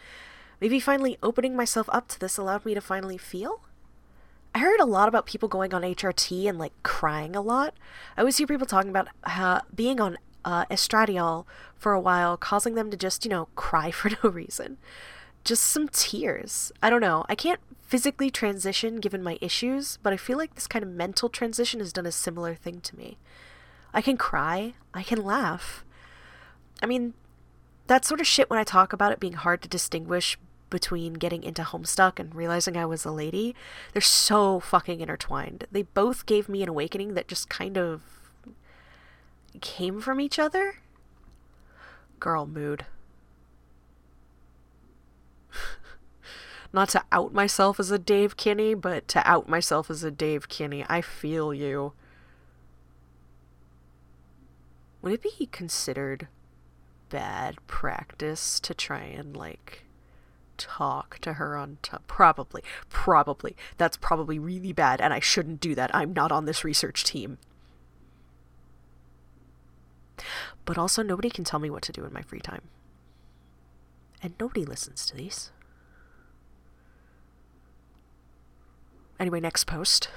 Maybe 0.60 0.78
finally 0.78 1.18
opening 1.22 1.56
myself 1.56 1.88
up 1.90 2.08
to 2.08 2.20
this 2.20 2.37
allowed 2.37 2.66
me 2.66 2.75
to 2.75 2.80
finally 2.80 3.16
feel? 3.16 3.62
I 4.54 4.58
heard 4.58 4.80
a 4.80 4.84
lot 4.84 5.08
about 5.08 5.26
people 5.26 5.49
going 5.49 5.72
on 5.72 5.82
HRT 5.82 6.49
and 6.49 6.58
like 6.58 6.72
crying 6.82 7.34
a 7.34 7.40
lot. 7.40 7.75
I 8.16 8.20
always 8.20 8.37
hear 8.37 8.46
people 8.46 8.66
talking 8.66 8.90
about 8.90 9.08
uh, 9.25 9.60
being 9.75 10.00
on 10.00 10.18
uh, 10.44 10.66
estradiol 10.66 11.46
for 11.76 11.92
a 11.92 12.00
while, 12.00 12.37
causing 12.37 12.75
them 12.75 12.90
to 12.90 12.96
just, 12.96 13.25
you 13.25 13.30
know, 13.30 13.49
cry 13.54 13.90
for 13.90 14.10
no 14.22 14.30
reason. 14.30 14.76
Just 15.44 15.62
some 15.62 15.88
tears. 15.88 16.70
I 16.82 16.90
don't 16.90 17.00
know. 17.00 17.25
I 17.28 17.34
can't 17.34 17.60
physically 17.90 18.30
transition 18.30 19.00
given 19.00 19.20
my 19.20 19.37
issues, 19.40 19.99
but 20.04 20.12
I 20.12 20.16
feel 20.16 20.38
like 20.38 20.54
this 20.54 20.68
kind 20.68 20.85
of 20.85 20.88
mental 20.88 21.28
transition 21.28 21.80
has 21.80 21.92
done 21.92 22.06
a 22.06 22.12
similar 22.12 22.54
thing 22.54 22.80
to 22.82 22.97
me. 22.97 23.18
I 23.92 24.00
can 24.00 24.16
cry, 24.16 24.75
I 24.94 25.02
can 25.02 25.25
laugh. 25.25 25.85
I 26.80 26.87
mean, 26.87 27.14
that 27.88 28.04
sort 28.04 28.20
of 28.20 28.28
shit 28.28 28.49
when 28.49 28.61
I 28.61 28.62
talk 28.62 28.92
about 28.92 29.11
it 29.11 29.18
being 29.18 29.32
hard 29.32 29.61
to 29.62 29.68
distinguish 29.68 30.38
between 30.70 31.14
getting 31.14 31.42
into 31.42 31.64
Homestuck 31.64 32.20
and 32.20 32.32
realizing 32.32 32.76
I 32.76 32.87
was 32.87 33.04
a 33.04 33.11
lady, 33.11 33.56
they're 33.92 34.00
so 34.00 34.61
fucking 34.61 35.00
intertwined. 35.00 35.66
They 35.73 35.82
both 35.82 36.26
gave 36.26 36.49
me 36.49 36.62
an 36.62 36.68
awakening 36.68 37.14
that 37.14 37.26
just 37.26 37.49
kind 37.49 37.76
of 37.76 38.02
came 39.61 40.00
from 40.00 40.20
each 40.20 40.38
other. 40.38 40.76
Girl 42.20 42.47
mood. 42.47 42.87
Not 46.72 46.88
to 46.90 47.02
out 47.10 47.34
myself 47.34 47.80
as 47.80 47.90
a 47.90 47.98
Dave 47.98 48.36
kinnie, 48.36 48.74
but 48.74 49.08
to 49.08 49.28
out 49.28 49.48
myself 49.48 49.90
as 49.90 50.04
a 50.04 50.10
Dave 50.10 50.48
kinnie. 50.48 50.86
I 50.88 51.00
feel 51.00 51.52
you. 51.52 51.94
Would 55.02 55.14
it 55.14 55.22
be 55.22 55.48
considered 55.50 56.28
bad 57.09 57.56
practice 57.66 58.61
to 58.61 58.74
try 58.74 59.00
and, 59.00 59.37
like, 59.37 59.85
talk 60.59 61.18
to 61.20 61.35
her 61.35 61.56
on 61.56 61.78
top? 61.83 62.06
Probably. 62.06 62.62
Probably. 62.88 63.56
That's 63.76 63.96
probably 63.96 64.38
really 64.38 64.72
bad, 64.72 65.00
and 65.00 65.12
I 65.12 65.18
shouldn't 65.18 65.61
do 65.61 65.74
that. 65.74 65.92
I'm 65.94 66.12
not 66.12 66.30
on 66.30 66.44
this 66.44 66.64
research 66.64 67.02
team. 67.02 67.38
But 70.64 70.78
also, 70.78 71.02
nobody 71.02 71.30
can 71.30 71.44
tell 71.44 71.59
me 71.59 71.70
what 71.70 71.83
to 71.85 71.92
do 71.92 72.04
in 72.04 72.12
my 72.12 72.22
free 72.22 72.40
time. 72.40 72.62
And 74.22 74.35
nobody 74.38 74.64
listens 74.64 75.04
to 75.06 75.16
these. 75.16 75.50
Anyway, 79.20 79.38
next 79.38 79.64
post. 79.64 80.09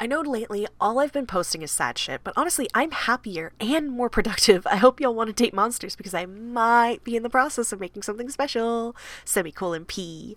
I 0.00 0.06
know 0.06 0.20
lately 0.20 0.66
all 0.80 0.98
I've 0.98 1.12
been 1.12 1.26
posting 1.26 1.62
is 1.62 1.70
sad 1.70 1.96
shit, 1.96 2.22
but 2.22 2.34
honestly, 2.36 2.68
I'm 2.74 2.90
happier 2.90 3.52
and 3.60 3.90
more 3.90 4.10
productive. 4.10 4.66
I 4.66 4.76
hope 4.76 5.00
y'all 5.00 5.14
want 5.14 5.28
to 5.28 5.32
date 5.32 5.54
monsters 5.54 5.96
because 5.96 6.14
I 6.14 6.26
might 6.26 7.02
be 7.04 7.16
in 7.16 7.22
the 7.22 7.30
process 7.30 7.72
of 7.72 7.80
making 7.80 8.02
something 8.02 8.28
special, 8.28 8.94
semicolon 9.24 9.84
P, 9.84 10.36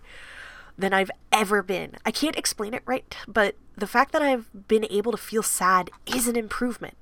than 0.78 0.94
I've 0.94 1.12
ever 1.32 1.62
been. 1.64 1.96
I 2.06 2.12
can't 2.12 2.38
explain 2.38 2.74
it 2.74 2.84
right, 2.86 3.16
but 3.28 3.56
the 3.76 3.88
fact 3.88 4.12
that 4.14 4.22
I've 4.22 4.50
been 4.68 4.86
able 4.90 5.12
to 5.12 5.18
feel 5.18 5.44
sad 5.44 5.90
is 6.06 6.28
an 6.28 6.36
improvement. 6.36 6.96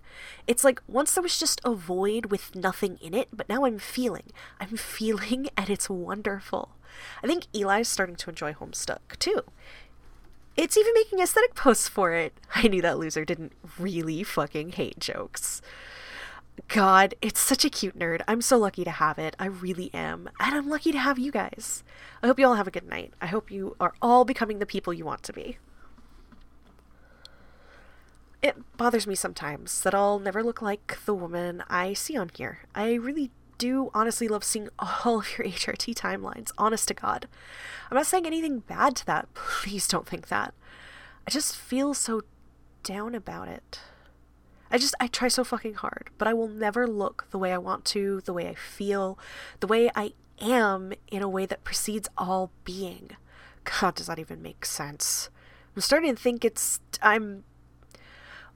It's 0.47 0.63
like 0.63 0.81
once 0.87 1.13
there 1.13 1.23
was 1.23 1.39
just 1.39 1.61
a 1.63 1.73
void 1.73 2.27
with 2.27 2.55
nothing 2.55 2.97
in 3.01 3.13
it, 3.13 3.29
but 3.31 3.47
now 3.47 3.65
I'm 3.65 3.79
feeling. 3.79 4.31
I'm 4.59 4.75
feeling, 4.77 5.49
and 5.57 5.69
it's 5.69 5.89
wonderful. 5.89 6.71
I 7.23 7.27
think 7.27 7.45
Eli's 7.53 7.87
starting 7.87 8.15
to 8.17 8.29
enjoy 8.29 8.53
Homestuck 8.53 9.17
too. 9.19 9.41
It's 10.55 10.77
even 10.77 10.93
making 10.93 11.19
aesthetic 11.19 11.55
posts 11.55 11.87
for 11.87 12.13
it. 12.13 12.33
I 12.55 12.67
knew 12.67 12.81
that 12.81 12.99
loser 12.99 13.23
didn't 13.23 13.53
really 13.77 14.23
fucking 14.23 14.73
hate 14.73 14.99
jokes. 14.99 15.61
God, 16.67 17.15
it's 17.21 17.39
such 17.39 17.63
a 17.63 17.69
cute 17.69 17.97
nerd. 17.97 18.21
I'm 18.27 18.41
so 18.41 18.57
lucky 18.57 18.83
to 18.83 18.91
have 18.91 19.17
it. 19.17 19.35
I 19.39 19.45
really 19.45 19.89
am. 19.93 20.29
And 20.39 20.55
I'm 20.55 20.69
lucky 20.69 20.91
to 20.91 20.99
have 20.99 21.17
you 21.17 21.31
guys. 21.31 21.83
I 22.21 22.27
hope 22.27 22.39
you 22.39 22.45
all 22.45 22.55
have 22.55 22.67
a 22.67 22.71
good 22.71 22.87
night. 22.89 23.13
I 23.21 23.27
hope 23.27 23.49
you 23.49 23.75
are 23.79 23.93
all 24.01 24.25
becoming 24.25 24.59
the 24.59 24.65
people 24.65 24.93
you 24.93 25.05
want 25.05 25.23
to 25.23 25.33
be. 25.33 25.57
It 28.41 28.77
bothers 28.77 29.07
me 29.07 29.15
sometimes 29.15 29.81
that 29.81 29.93
I'll 29.93 30.19
never 30.19 30.43
look 30.43 30.61
like 30.61 30.97
the 31.05 31.13
woman 31.13 31.63
I 31.69 31.93
see 31.93 32.17
on 32.17 32.29
here. 32.33 32.59
I 32.73 32.93
really 32.93 33.31
do 33.59 33.91
honestly 33.93 34.27
love 34.27 34.43
seeing 34.43 34.69
all 34.79 35.19
of 35.19 35.37
your 35.37 35.45
HRT 35.45 35.93
timelines, 35.93 36.51
honest 36.57 36.87
to 36.87 36.95
God. 36.95 37.27
I'm 37.91 37.95
not 37.97 38.07
saying 38.07 38.25
anything 38.25 38.59
bad 38.59 38.95
to 38.95 39.05
that. 39.05 39.31
Please 39.35 39.87
don't 39.87 40.07
think 40.07 40.29
that. 40.29 40.55
I 41.27 41.29
just 41.29 41.55
feel 41.55 41.93
so 41.93 42.21
down 42.81 43.13
about 43.13 43.47
it. 43.47 43.81
I 44.71 44.77
just, 44.77 44.95
I 44.99 45.07
try 45.07 45.27
so 45.27 45.43
fucking 45.43 45.75
hard, 45.75 46.09
but 46.17 46.27
I 46.27 46.33
will 46.33 46.47
never 46.47 46.87
look 46.87 47.27
the 47.29 47.37
way 47.37 47.53
I 47.53 47.57
want 47.57 47.85
to, 47.85 48.21
the 48.21 48.33
way 48.33 48.47
I 48.47 48.55
feel, 48.55 49.17
the 49.59 49.67
way 49.67 49.91
I 49.95 50.13
am 50.39 50.93
in 51.11 51.21
a 51.21 51.29
way 51.29 51.45
that 51.45 51.63
precedes 51.63 52.07
all 52.17 52.51
being. 52.63 53.11
God, 53.63 53.95
does 53.95 54.07
that 54.07 54.19
even 54.19 54.41
make 54.41 54.65
sense? 54.65 55.29
I'm 55.75 55.81
starting 55.81 56.15
to 56.15 56.21
think 56.21 56.45
it's, 56.45 56.79
I'm 57.01 57.43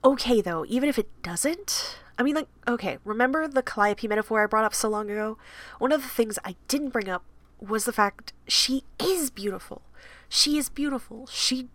okay 0.03 0.39
though, 0.39 0.65
even 0.67 0.87
if 0.87 0.99
it 0.99 1.09
doesn't. 1.23 1.97
I 2.17 2.23
mean, 2.23 2.35
like, 2.35 2.47
okay, 2.67 2.97
remember 3.03 3.47
the 3.47 3.63
Calliope 3.63 4.07
metaphor 4.07 4.43
I 4.43 4.47
brought 4.47 4.65
up 4.65 4.75
so 4.75 4.89
long 4.89 5.09
ago? 5.09 5.37
One 5.79 5.91
of 5.91 6.01
the 6.01 6.07
things 6.07 6.37
I 6.45 6.55
didn't 6.67 6.89
bring 6.89 7.09
up 7.09 7.23
was 7.59 7.85
the 7.85 7.93
fact 7.93 8.33
she 8.47 8.83
is 8.99 9.29
beautiful. 9.29 9.81
She 10.29 10.57
is 10.57 10.69
beautiful. 10.69 11.27
She 11.27 11.69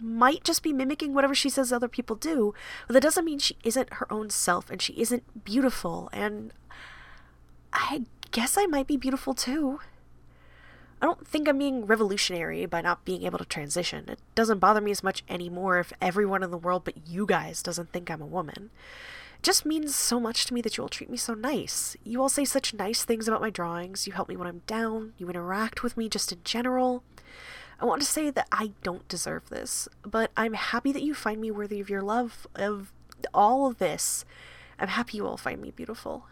might 0.00 0.44
just 0.44 0.62
be 0.62 0.72
mimicking 0.72 1.14
whatever 1.14 1.34
she 1.34 1.48
says 1.48 1.72
other 1.72 1.88
people 1.88 2.16
do, 2.16 2.54
but 2.86 2.94
that 2.94 3.02
doesn't 3.02 3.24
mean 3.24 3.38
she 3.38 3.56
isn't 3.64 3.94
her 3.94 4.12
own 4.12 4.30
self 4.30 4.70
and 4.70 4.80
she 4.80 4.92
isn't 4.94 5.44
beautiful. 5.44 6.08
And 6.12 6.52
I 7.72 8.04
guess 8.30 8.56
I 8.56 8.66
might 8.66 8.86
be 8.86 8.96
beautiful 8.96 9.34
too. 9.34 9.80
I 11.00 11.06
don't 11.06 11.26
think 11.26 11.48
I'm 11.48 11.58
being 11.58 11.86
revolutionary 11.86 12.66
by 12.66 12.80
not 12.80 13.04
being 13.04 13.22
able 13.22 13.38
to 13.38 13.44
transition. 13.44 14.08
It 14.08 14.18
doesn't 14.34 14.58
bother 14.58 14.80
me 14.80 14.90
as 14.90 15.04
much 15.04 15.22
anymore 15.28 15.78
if 15.78 15.92
everyone 16.00 16.42
in 16.42 16.50
the 16.50 16.56
world 16.56 16.84
but 16.84 17.06
you 17.06 17.24
guys 17.24 17.62
doesn't 17.62 17.92
think 17.92 18.10
I'm 18.10 18.22
a 18.22 18.26
woman. 18.26 18.70
Just 19.42 19.64
means 19.64 19.94
so 19.94 20.18
much 20.18 20.46
to 20.46 20.54
me 20.54 20.60
that 20.62 20.76
you 20.76 20.82
all 20.82 20.88
treat 20.88 21.10
me 21.10 21.16
so 21.16 21.34
nice. 21.34 21.96
You 22.04 22.20
all 22.20 22.28
say 22.28 22.44
such 22.44 22.74
nice 22.74 23.04
things 23.04 23.28
about 23.28 23.40
my 23.40 23.50
drawings. 23.50 24.06
You 24.06 24.12
help 24.12 24.28
me 24.28 24.36
when 24.36 24.48
I'm 24.48 24.62
down. 24.66 25.14
You 25.16 25.28
interact 25.28 25.82
with 25.82 25.96
me 25.96 26.08
just 26.08 26.32
in 26.32 26.40
general. 26.44 27.04
I 27.80 27.84
want 27.84 28.02
to 28.02 28.08
say 28.08 28.30
that 28.30 28.48
I 28.50 28.72
don't 28.82 29.06
deserve 29.06 29.48
this, 29.50 29.88
but 30.02 30.32
I'm 30.36 30.54
happy 30.54 30.90
that 30.90 31.02
you 31.02 31.14
find 31.14 31.40
me 31.40 31.52
worthy 31.52 31.80
of 31.80 31.88
your 31.88 32.02
love, 32.02 32.46
of 32.56 32.92
all 33.32 33.66
of 33.68 33.78
this. 33.78 34.24
I'm 34.80 34.88
happy 34.88 35.16
you 35.18 35.26
all 35.26 35.36
find 35.36 35.62
me 35.62 35.70
beautiful. 35.70 36.24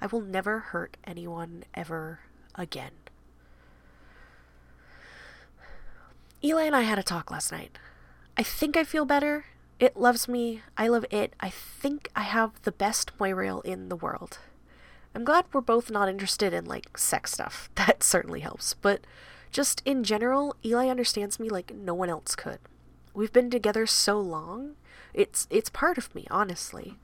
I 0.00 0.06
will 0.06 0.20
never 0.20 0.58
hurt 0.58 0.96
anyone 1.04 1.64
ever 1.74 2.20
again. 2.56 2.92
Eli 6.42 6.64
and 6.64 6.74
I 6.74 6.82
had 6.82 6.98
a 6.98 7.02
talk 7.02 7.30
last 7.30 7.52
night. 7.52 7.78
I 8.36 8.42
think 8.42 8.76
I 8.76 8.82
feel 8.82 9.04
better. 9.04 9.44
It 9.80 9.96
loves 9.96 10.28
me. 10.28 10.60
I 10.76 10.88
love 10.88 11.06
it. 11.10 11.32
I 11.40 11.48
think 11.48 12.10
I 12.14 12.22
have 12.22 12.60
the 12.62 12.70
best 12.70 13.16
Moirail 13.18 13.64
in 13.64 13.88
the 13.88 13.96
world. 13.96 14.38
I'm 15.14 15.24
glad 15.24 15.46
we're 15.52 15.62
both 15.62 15.90
not 15.90 16.08
interested 16.08 16.52
in, 16.52 16.66
like, 16.66 16.96
sex 16.96 17.32
stuff. 17.32 17.70
That 17.74 18.02
certainly 18.02 18.40
helps. 18.40 18.74
But 18.74 19.00
just 19.50 19.82
in 19.86 20.04
general, 20.04 20.54
Eli 20.62 20.88
understands 20.88 21.40
me 21.40 21.48
like 21.48 21.74
no 21.74 21.94
one 21.94 22.10
else 22.10 22.36
could. 22.36 22.58
We've 23.14 23.32
been 23.32 23.50
together 23.50 23.86
so 23.86 24.20
long. 24.20 24.76
It's 25.14 25.48
it's 25.50 25.70
part 25.70 25.98
of 25.98 26.14
me, 26.14 26.26
honestly. 26.30 26.98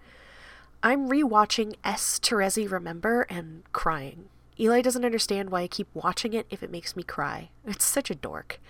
I'm 0.83 1.09
rewatching 1.09 1.75
S. 1.83 2.21
Terezi 2.21 2.71
Remember 2.71 3.23
and 3.23 3.65
crying. 3.73 4.29
Eli 4.61 4.83
doesn't 4.83 5.05
understand 5.05 5.51
why 5.51 5.63
I 5.63 5.67
keep 5.67 5.89
watching 5.95 6.33
it 6.35 6.47
if 6.51 6.63
it 6.63 6.71
makes 6.71 6.95
me 6.95 7.03
cry. 7.03 7.49
It's 7.67 7.85
such 7.85 8.11
a 8.11 8.15
dork. 8.15 8.61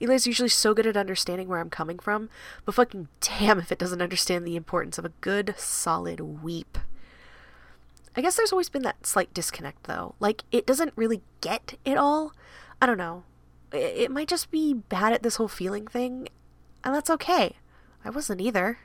Eli's 0.00 0.26
usually 0.26 0.48
so 0.48 0.74
good 0.74 0.86
at 0.86 0.96
understanding 0.96 1.48
where 1.48 1.58
I'm 1.58 1.70
coming 1.70 1.98
from, 1.98 2.28
but 2.64 2.74
fucking 2.74 3.08
damn 3.20 3.58
if 3.58 3.72
it 3.72 3.78
doesn't 3.78 4.02
understand 4.02 4.46
the 4.46 4.56
importance 4.56 4.98
of 4.98 5.04
a 5.04 5.12
good, 5.20 5.54
solid 5.56 6.20
weep. 6.20 6.78
I 8.16 8.20
guess 8.20 8.36
there's 8.36 8.52
always 8.52 8.68
been 8.68 8.82
that 8.82 9.06
slight 9.06 9.32
disconnect, 9.34 9.84
though. 9.84 10.14
Like, 10.18 10.42
it 10.50 10.66
doesn't 10.66 10.92
really 10.96 11.22
get 11.40 11.74
it 11.84 11.96
all. 11.96 12.32
I 12.80 12.86
don't 12.86 12.98
know. 12.98 13.24
It, 13.72 14.10
might 14.10 14.28
just 14.28 14.50
be 14.50 14.74
bad 14.74 15.12
at 15.12 15.22
this 15.22 15.36
whole 15.36 15.48
feeling 15.48 15.86
thing, 15.86 16.28
and 16.82 16.94
that's 16.94 17.10
okay. 17.10 17.56
I 18.04 18.10
wasn't 18.10 18.40
either. 18.40 18.78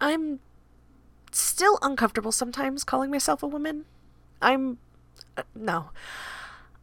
I'm 0.00 0.40
still 1.32 1.78
uncomfortable 1.82 2.32
sometimes 2.32 2.82
calling 2.82 3.10
myself 3.10 3.42
a 3.42 3.46
woman. 3.46 3.84
I'm. 4.40 4.78
Uh, 5.36 5.42
no. 5.54 5.90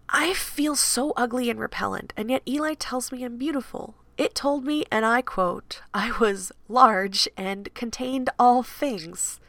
I 0.10 0.34
feel 0.34 0.76
so 0.76 1.13
ugly 1.18 1.50
and 1.50 1.60
repellent, 1.60 2.13
and 2.15 2.30
yet 2.30 2.44
Eli 2.48 2.76
tells 2.76 3.12
me 3.12 3.24
I'm 3.24 3.38
beautiful. 3.38 3.96
It 4.18 4.36
told 4.36 4.65
me, 4.65 4.86
and 4.91 5.06
I 5.06 5.22
quote, 5.22 5.82
I 5.94 6.18
was 6.20 6.52
large 6.70 7.28
and 7.36 7.74
contained 7.74 8.30
all 8.39 8.63
things. 8.63 9.39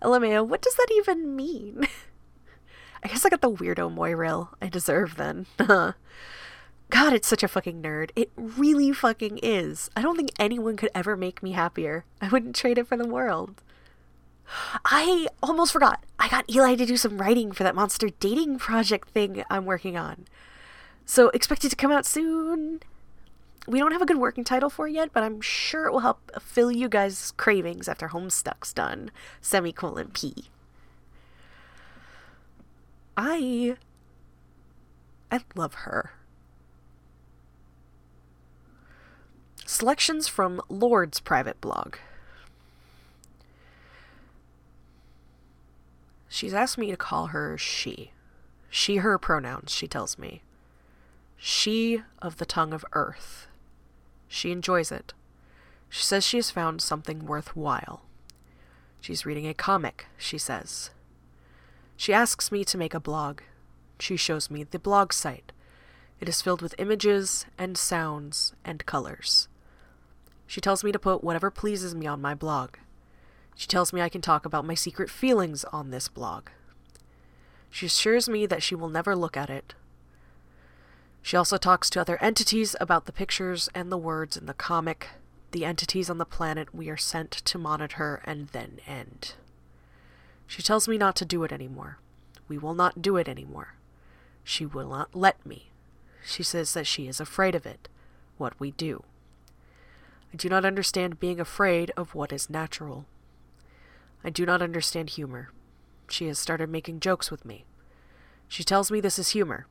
LMAO, 0.00 0.46
what 0.46 0.62
does 0.62 0.76
that 0.76 0.88
even 0.92 1.36
mean? 1.36 1.86
I 3.04 3.08
guess 3.08 3.26
I 3.26 3.28
got 3.28 3.42
the 3.42 3.50
weirdo 3.50 3.94
Moirail 3.94 4.48
I 4.62 4.68
deserve 4.68 5.16
then. 5.16 5.46
God, 5.58 7.12
it's 7.12 7.28
such 7.28 7.42
a 7.42 7.48
fucking 7.48 7.82
nerd. 7.82 8.10
It 8.16 8.30
really 8.36 8.92
fucking 8.92 9.40
is. 9.42 9.90
I 9.96 10.02
don't 10.02 10.16
think 10.16 10.30
anyone 10.38 10.76
could 10.76 10.90
ever 10.94 11.16
make 11.16 11.42
me 11.42 11.52
happier. 11.52 12.04
I 12.20 12.28
wouldn't 12.28 12.56
trade 12.56 12.78
it 12.78 12.86
for 12.86 12.96
the 12.96 13.06
world. 13.06 13.62
I 14.84 15.26
almost 15.42 15.72
forgot. 15.72 16.04
I 16.18 16.28
got 16.28 16.48
Eli 16.50 16.76
to 16.76 16.86
do 16.86 16.96
some 16.96 17.18
writing 17.18 17.52
for 17.52 17.62
that 17.62 17.74
monster 17.74 18.08
dating 18.20 18.58
project 18.58 19.08
thing 19.10 19.44
I'm 19.50 19.64
working 19.64 19.96
on. 19.96 20.26
So 21.04 21.28
expect 21.30 21.64
it 21.64 21.70
to 21.70 21.76
come 21.76 21.92
out 21.92 22.06
soon. 22.06 22.80
We 23.66 23.78
don't 23.78 23.92
have 23.92 24.02
a 24.02 24.06
good 24.06 24.18
working 24.18 24.44
title 24.44 24.68
for 24.68 24.86
it 24.88 24.92
yet, 24.92 25.10
but 25.12 25.22
I'm 25.22 25.40
sure 25.40 25.86
it 25.86 25.92
will 25.92 26.00
help 26.00 26.30
fill 26.40 26.70
you 26.70 26.88
guys' 26.88 27.32
cravings 27.36 27.88
after 27.88 28.08
Homestuck's 28.08 28.72
done. 28.72 29.10
Semicolon 29.40 30.10
P. 30.12 30.46
I 33.16 33.76
I 35.30 35.40
love 35.54 35.74
her. 35.74 36.12
Selections 39.66 40.28
from 40.28 40.60
Lord's 40.68 41.20
private 41.20 41.60
blog. 41.60 41.96
She's 46.34 46.52
asked 46.52 46.78
me 46.78 46.90
to 46.90 46.96
call 46.96 47.26
her 47.28 47.56
she. 47.56 48.10
She, 48.68 48.96
her 48.96 49.18
pronouns, 49.18 49.72
she 49.72 49.86
tells 49.86 50.18
me. 50.18 50.42
She 51.36 52.02
of 52.20 52.38
the 52.38 52.44
tongue 52.44 52.72
of 52.72 52.84
earth. 52.92 53.46
She 54.26 54.50
enjoys 54.50 54.90
it. 54.90 55.14
She 55.88 56.02
says 56.02 56.26
she 56.26 56.38
has 56.38 56.50
found 56.50 56.82
something 56.82 57.24
worthwhile. 57.24 58.02
She's 59.00 59.24
reading 59.24 59.46
a 59.46 59.54
comic, 59.54 60.06
she 60.18 60.36
says. 60.36 60.90
She 61.96 62.12
asks 62.12 62.50
me 62.50 62.64
to 62.64 62.76
make 62.76 62.94
a 62.94 62.98
blog. 62.98 63.42
She 64.00 64.16
shows 64.16 64.50
me 64.50 64.64
the 64.64 64.80
blog 64.80 65.12
site. 65.12 65.52
It 66.18 66.28
is 66.28 66.42
filled 66.42 66.62
with 66.62 66.74
images 66.78 67.46
and 67.56 67.78
sounds 67.78 68.54
and 68.64 68.84
colors. 68.86 69.46
She 70.48 70.60
tells 70.60 70.82
me 70.82 70.90
to 70.90 70.98
put 70.98 71.22
whatever 71.22 71.52
pleases 71.52 71.94
me 71.94 72.08
on 72.08 72.20
my 72.20 72.34
blog. 72.34 72.70
She 73.54 73.66
tells 73.66 73.92
me 73.92 74.00
I 74.00 74.08
can 74.08 74.20
talk 74.20 74.44
about 74.44 74.64
my 74.64 74.74
secret 74.74 75.10
feelings 75.10 75.64
on 75.64 75.90
this 75.90 76.08
blog. 76.08 76.48
She 77.70 77.86
assures 77.86 78.28
me 78.28 78.46
that 78.46 78.62
she 78.62 78.74
will 78.74 78.88
never 78.88 79.16
look 79.16 79.36
at 79.36 79.50
it. 79.50 79.74
She 81.22 81.36
also 81.36 81.56
talks 81.56 81.88
to 81.90 82.00
other 82.00 82.22
entities 82.22 82.76
about 82.80 83.06
the 83.06 83.12
pictures 83.12 83.68
and 83.74 83.90
the 83.90 83.96
words 83.96 84.36
in 84.36 84.46
the 84.46 84.54
comic, 84.54 85.08
the 85.52 85.64
entities 85.64 86.10
on 86.10 86.18
the 86.18 86.24
planet 86.24 86.74
we 86.74 86.90
are 86.90 86.96
sent 86.96 87.30
to 87.30 87.58
monitor 87.58 88.20
and 88.24 88.48
then 88.48 88.78
end. 88.86 89.34
She 90.46 90.62
tells 90.62 90.86
me 90.86 90.98
not 90.98 91.16
to 91.16 91.24
do 91.24 91.42
it 91.44 91.52
anymore. 91.52 91.98
We 92.46 92.58
will 92.58 92.74
not 92.74 93.00
do 93.00 93.16
it 93.16 93.28
anymore. 93.28 93.74
She 94.42 94.66
will 94.66 94.88
not 94.88 95.14
let 95.14 95.44
me. 95.46 95.70
She 96.24 96.42
says 96.42 96.74
that 96.74 96.86
she 96.86 97.08
is 97.08 97.20
afraid 97.20 97.54
of 97.54 97.66
it, 97.66 97.88
what 98.36 98.58
we 98.60 98.72
do. 98.72 99.04
I 100.32 100.36
do 100.36 100.48
not 100.48 100.64
understand 100.64 101.20
being 101.20 101.40
afraid 101.40 101.90
of 101.96 102.14
what 102.14 102.32
is 102.32 102.50
natural. 102.50 103.06
I 104.24 104.30
do 104.30 104.46
not 104.46 104.62
understand 104.62 105.10
humor. 105.10 105.50
She 106.08 106.26
has 106.28 106.38
started 106.38 106.70
making 106.70 107.00
jokes 107.00 107.30
with 107.30 107.44
me. 107.44 107.64
She 108.48 108.64
tells 108.64 108.90
me 108.90 109.00
this 109.00 109.18
is 109.18 109.30
humor. 109.30 109.66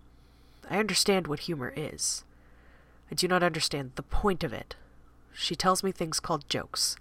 I 0.70 0.78
understand 0.78 1.28
what 1.28 1.42
humor 1.42 1.74
is. 1.76 2.24
I 3.12 3.16
do 3.16 3.28
not 3.28 3.44
understand 3.44 3.92
the 3.96 4.04
point 4.04 4.44
of 4.44 4.54
it. 4.54 4.76
She 5.34 5.56
tells 5.56 5.84
me 5.84 5.92
things 5.92 6.20
called 6.20 6.48
jokes. 6.50 6.96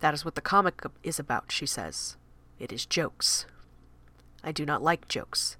That 0.00 0.14
is 0.14 0.24
what 0.24 0.34
the 0.34 0.40
comic 0.40 0.82
is 1.02 1.18
about, 1.18 1.50
she 1.50 1.66
says. 1.66 2.16
It 2.58 2.72
is 2.72 2.86
jokes. 2.86 3.46
I 4.42 4.52
do 4.52 4.66
not 4.66 4.82
like 4.82 5.08
jokes. 5.08 5.56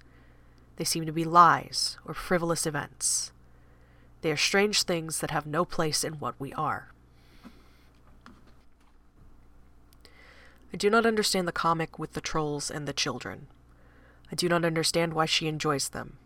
They 0.77 0.83
seem 0.83 1.05
to 1.05 1.11
be 1.11 1.23
lies 1.23 1.97
or 2.05 2.13
frivolous 2.13 2.67
events. 2.67 3.31
They 4.21 4.31
are 4.31 4.37
strange 4.37 4.83
things 4.83 5.19
that 5.19 5.31
have 5.31 5.45
no 5.45 5.65
place 5.65 6.03
in 6.03 6.13
what 6.13 6.35
we 6.39 6.53
are. 6.53 6.91
I 10.75 10.77
do 10.77 10.89
not 10.89 11.05
understand 11.05 11.47
the 11.47 11.53
comic 11.53 11.97
with 11.97 12.15
the 12.15 12.19
trolls 12.19 12.69
and 12.69 12.85
the 12.85 12.91
children. 12.91 13.47
I 14.29 14.35
do 14.35 14.49
not 14.49 14.65
understand 14.65 15.13
why 15.13 15.25
she 15.25 15.47
enjoys 15.47 15.87
them. 15.87 16.17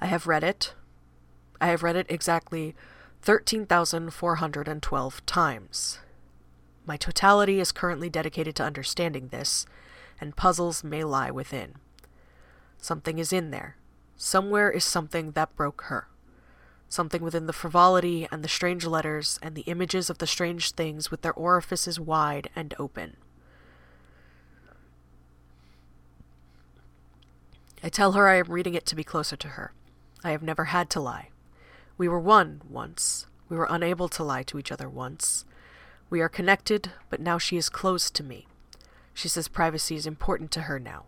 I 0.00 0.06
have 0.06 0.26
read 0.26 0.42
it. 0.42 0.72
I 1.60 1.66
have 1.66 1.82
read 1.82 1.94
it 1.94 2.06
exactly 2.08 2.74
13,412 3.20 5.26
times. 5.26 5.98
My 6.86 6.96
totality 6.96 7.60
is 7.60 7.70
currently 7.70 8.08
dedicated 8.08 8.56
to 8.56 8.62
understanding 8.62 9.28
this, 9.28 9.66
and 10.18 10.34
puzzles 10.34 10.82
may 10.82 11.04
lie 11.04 11.30
within. 11.30 11.74
Something 12.78 13.18
is 13.18 13.30
in 13.30 13.50
there. 13.50 13.76
Somewhere 14.16 14.70
is 14.70 14.84
something 14.84 15.32
that 15.32 15.54
broke 15.54 15.82
her. 15.88 16.08
Something 16.88 17.20
within 17.20 17.46
the 17.46 17.52
frivolity 17.52 18.26
and 18.32 18.42
the 18.42 18.48
strange 18.48 18.86
letters 18.86 19.38
and 19.42 19.54
the 19.54 19.64
images 19.66 20.08
of 20.08 20.16
the 20.16 20.26
strange 20.26 20.72
things 20.72 21.10
with 21.10 21.20
their 21.20 21.34
orifices 21.34 22.00
wide 22.00 22.48
and 22.56 22.74
open. 22.78 23.18
I 27.86 27.88
tell 27.88 28.12
her 28.12 28.26
I 28.26 28.38
am 28.38 28.50
reading 28.50 28.74
it 28.74 28.84
to 28.86 28.96
be 28.96 29.04
closer 29.04 29.36
to 29.36 29.50
her. 29.50 29.72
I 30.24 30.32
have 30.32 30.42
never 30.42 30.64
had 30.64 30.90
to 30.90 31.00
lie. 31.00 31.28
We 31.96 32.08
were 32.08 32.18
one 32.18 32.60
once. 32.68 33.26
We 33.48 33.56
were 33.56 33.68
unable 33.70 34.08
to 34.08 34.24
lie 34.24 34.42
to 34.42 34.58
each 34.58 34.72
other 34.72 34.88
once. 34.88 35.44
We 36.10 36.20
are 36.20 36.28
connected, 36.28 36.90
but 37.10 37.20
now 37.20 37.38
she 37.38 37.56
is 37.56 37.68
closed 37.68 38.12
to 38.16 38.24
me. 38.24 38.48
She 39.14 39.28
says 39.28 39.46
privacy 39.46 39.94
is 39.94 40.04
important 40.04 40.50
to 40.50 40.62
her 40.62 40.80
now. 40.80 41.04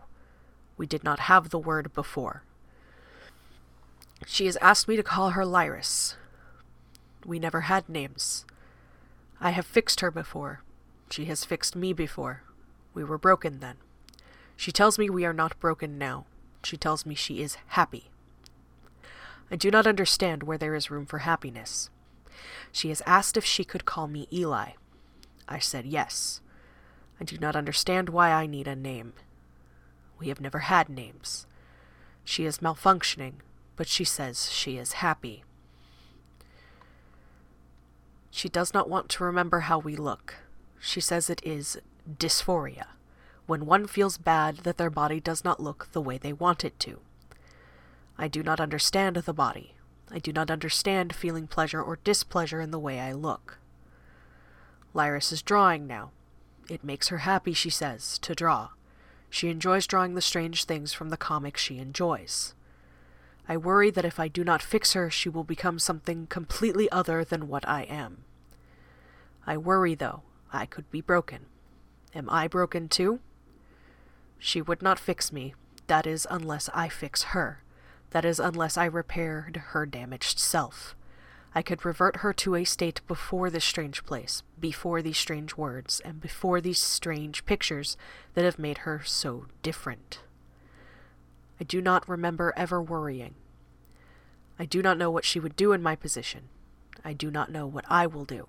We 0.77 0.87
did 0.87 1.03
not 1.03 1.19
have 1.19 1.51
the 1.51 1.59
word 1.59 1.93
before. 1.95 2.45
She 4.25 4.47
has 4.47 4.57
asked 4.59 4.87
me 4.87 4.95
to 4.95 5.03
call 5.03 5.31
her 5.31 5.45
Lyris. 5.45 6.15
We 7.27 7.41
never 7.41 7.63
had 7.63 7.89
names. 7.89 8.47
I 9.41 9.51
have 9.51 9.67
fixed 9.67 9.99
her 9.99 10.13
before. 10.13 10.63
She 11.11 11.25
has 11.25 11.45
fixed 11.45 11.75
me 11.75 11.93
before. 11.93 12.45
We 12.95 13.03
were 13.03 13.19
broken 13.19 13.59
then. 13.59 13.79
She 14.55 14.71
tells 14.71 14.97
me 14.97 15.11
we 15.11 15.25
are 15.25 15.33
not 15.33 15.59
broken 15.59 15.99
now. 15.99 16.27
She 16.65 16.77
tells 16.77 17.07
me 17.07 17.15
she 17.15 17.41
is 17.41 17.57
happy. 17.69 18.11
I 19.51 19.57
do 19.57 19.71
not 19.71 19.87
understand 19.87 20.43
where 20.43 20.59
there 20.59 20.75
is 20.75 20.91
room 20.91 21.07
for 21.07 21.19
happiness. 21.19 21.91
She 22.71 22.91
has 22.91 23.03
asked 23.07 23.37
if 23.37 23.45
she 23.45 23.65
could 23.65 23.85
call 23.85 24.07
me 24.07 24.29
Eli. 24.33 24.73
I 25.49 25.59
said 25.59 25.87
yes. 25.87 26.41
I 27.21 27.25
do 27.25 27.39
not 27.39 27.57
understand 27.57 28.11
why 28.11 28.31
I 28.31 28.47
need 28.47 28.69
a 28.69 28.77
name. 28.77 29.15
We 30.19 30.29
have 30.29 30.41
never 30.41 30.61
had 30.61 30.89
names. 30.89 31.47
She 32.25 32.45
is 32.45 32.59
malfunctioning, 32.59 33.35
but 33.77 33.89
she 33.89 34.05
says 34.05 34.51
she 34.53 34.77
is 34.77 34.95
happy. 34.95 35.45
She 38.31 38.49
does 38.49 38.75
not 38.75 38.91
want 38.91 39.09
to 39.11 39.25
remember 39.25 39.61
how 39.61 39.79
we 39.79 39.97
look. 39.97 40.35
She 40.79 41.01
says 41.01 41.31
it 41.31 41.41
is 41.45 41.79
dysphoria 42.19 42.98
when 43.49 43.65
one 43.65 43.87
feels 43.87 44.19
bad 44.19 44.59
that 44.59 44.77
their 44.77 44.91
body 44.91 45.19
does 45.21 45.43
not 45.43 45.59
look 45.59 45.89
the 45.93 46.03
way 46.03 46.19
they 46.19 46.35
want 46.35 46.67
it 46.67 46.79
to. 46.79 47.01
I 48.19 48.29
do 48.29 48.43
not 48.43 48.61
understand 48.61 49.17
the 49.17 49.33
body. 49.33 49.75
I 50.11 50.19
do 50.19 50.35
not 50.35 50.51
understand 50.51 51.15
feeling 51.15 51.47
pleasure 51.47 51.83
or 51.83 51.99
displeasure 52.05 52.61
in 52.61 52.73
the 52.73 52.79
way 52.79 53.01
I 53.01 53.13
look. 53.13 53.59
Lyris 54.95 55.33
is 55.33 55.41
drawing 55.41 55.87
now. 55.87 56.11
It 56.69 56.85
makes 56.85 57.09
her 57.09 57.19
happy, 57.19 57.55
she 57.55 57.71
says, 57.71 58.19
to 58.19 58.35
draw. 58.35 58.69
She 59.31 59.49
enjoys 59.49 59.87
drawing 59.87 60.15
the 60.15 60.21
strange 60.21 60.65
things 60.65 60.93
from 60.93 61.09
the 61.09 61.17
comic 61.17 61.57
she 61.57 61.79
enjoys. 61.79 62.53
I 63.49 63.57
worry 63.57 63.91
that 63.91 64.05
if 64.05 64.21
I 64.21 64.29
do 64.29 64.45
not 64.45 64.61
fix 64.61 64.93
her, 64.93 65.09
she 65.09 65.31
will 65.31 65.45
become 65.45 65.79
something 65.79 66.27
completely 66.27 66.91
other 66.93 67.25
than 67.25 67.49
what 67.49 67.67
I 67.67 67.85
am. 67.85 68.25
I 69.47 69.57
worry, 69.57 69.95
though, 69.95 70.21
I 70.53 70.67
could 70.67 70.91
be 70.91 71.01
broken. 71.01 71.47
Am 72.15 72.29
I 72.29 72.47
broken 72.47 72.89
too? 72.89 73.21
She 74.39 74.63
would 74.63 74.83
not 74.83 74.99
fix 74.99 75.33
me. 75.33 75.55
That 75.87 76.07
is, 76.07 76.27
unless 76.31 76.69
I 76.75 76.89
fix 76.89 77.23
her. 77.35 77.63
That 78.11 78.25
is, 78.25 78.39
unless 78.39 78.77
I 78.77 78.85
repaired 78.85 79.57
her 79.69 79.87
damaged 79.87 80.39
self. 80.39 80.95
I 81.55 81.63
could 81.63 81.85
revert 81.85 82.17
her 82.17 82.33
to 82.35 82.55
a 82.55 82.65
state 82.65 83.01
before 83.09 83.51
this 83.51 83.65
strange 83.65 84.05
place, 84.05 84.43
before 84.61 85.03
these 85.03 85.19
strange 85.19 85.57
words, 85.57 86.01
and 86.05 86.21
before 86.21 86.61
these 86.61 86.81
strange 86.81 87.45
pictures 87.47 87.97
that 88.35 88.45
have 88.45 88.59
made 88.59 88.79
her 88.79 89.03
so 89.05 89.47
different. 89.63 90.21
I 91.61 91.65
do 91.65 91.81
not 91.81 92.09
remember 92.09 92.53
ever 92.57 92.81
worrying. 92.81 93.35
I 94.59 94.67
do 94.67 94.83
not 94.83 94.99
know 94.99 95.11
what 95.11 95.25
she 95.25 95.41
would 95.41 95.57
do 95.57 95.73
in 95.73 95.83
my 95.83 95.97
position. 95.97 96.49
I 97.05 97.13
do 97.13 97.31
not 97.31 97.51
know 97.51 97.67
what 97.67 97.85
I 97.89 98.07
will 98.07 98.25
do. 98.25 98.49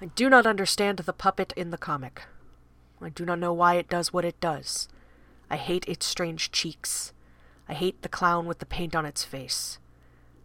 I 0.00 0.06
do 0.06 0.30
not 0.30 0.46
understand 0.46 0.98
the 0.98 1.12
puppet 1.12 1.52
in 1.56 1.70
the 1.70 1.78
comic. 1.78 2.22
I 3.00 3.08
do 3.10 3.24
not 3.24 3.38
know 3.38 3.52
why 3.52 3.74
it 3.74 3.88
does 3.88 4.12
what 4.12 4.24
it 4.24 4.40
does. 4.40 4.88
I 5.50 5.56
hate 5.56 5.86
its 5.88 6.06
strange 6.06 6.50
cheeks. 6.50 7.12
I 7.68 7.74
hate 7.74 8.02
the 8.02 8.08
clown 8.08 8.46
with 8.46 8.58
the 8.58 8.66
paint 8.66 8.94
on 8.96 9.06
its 9.06 9.24
face. 9.24 9.78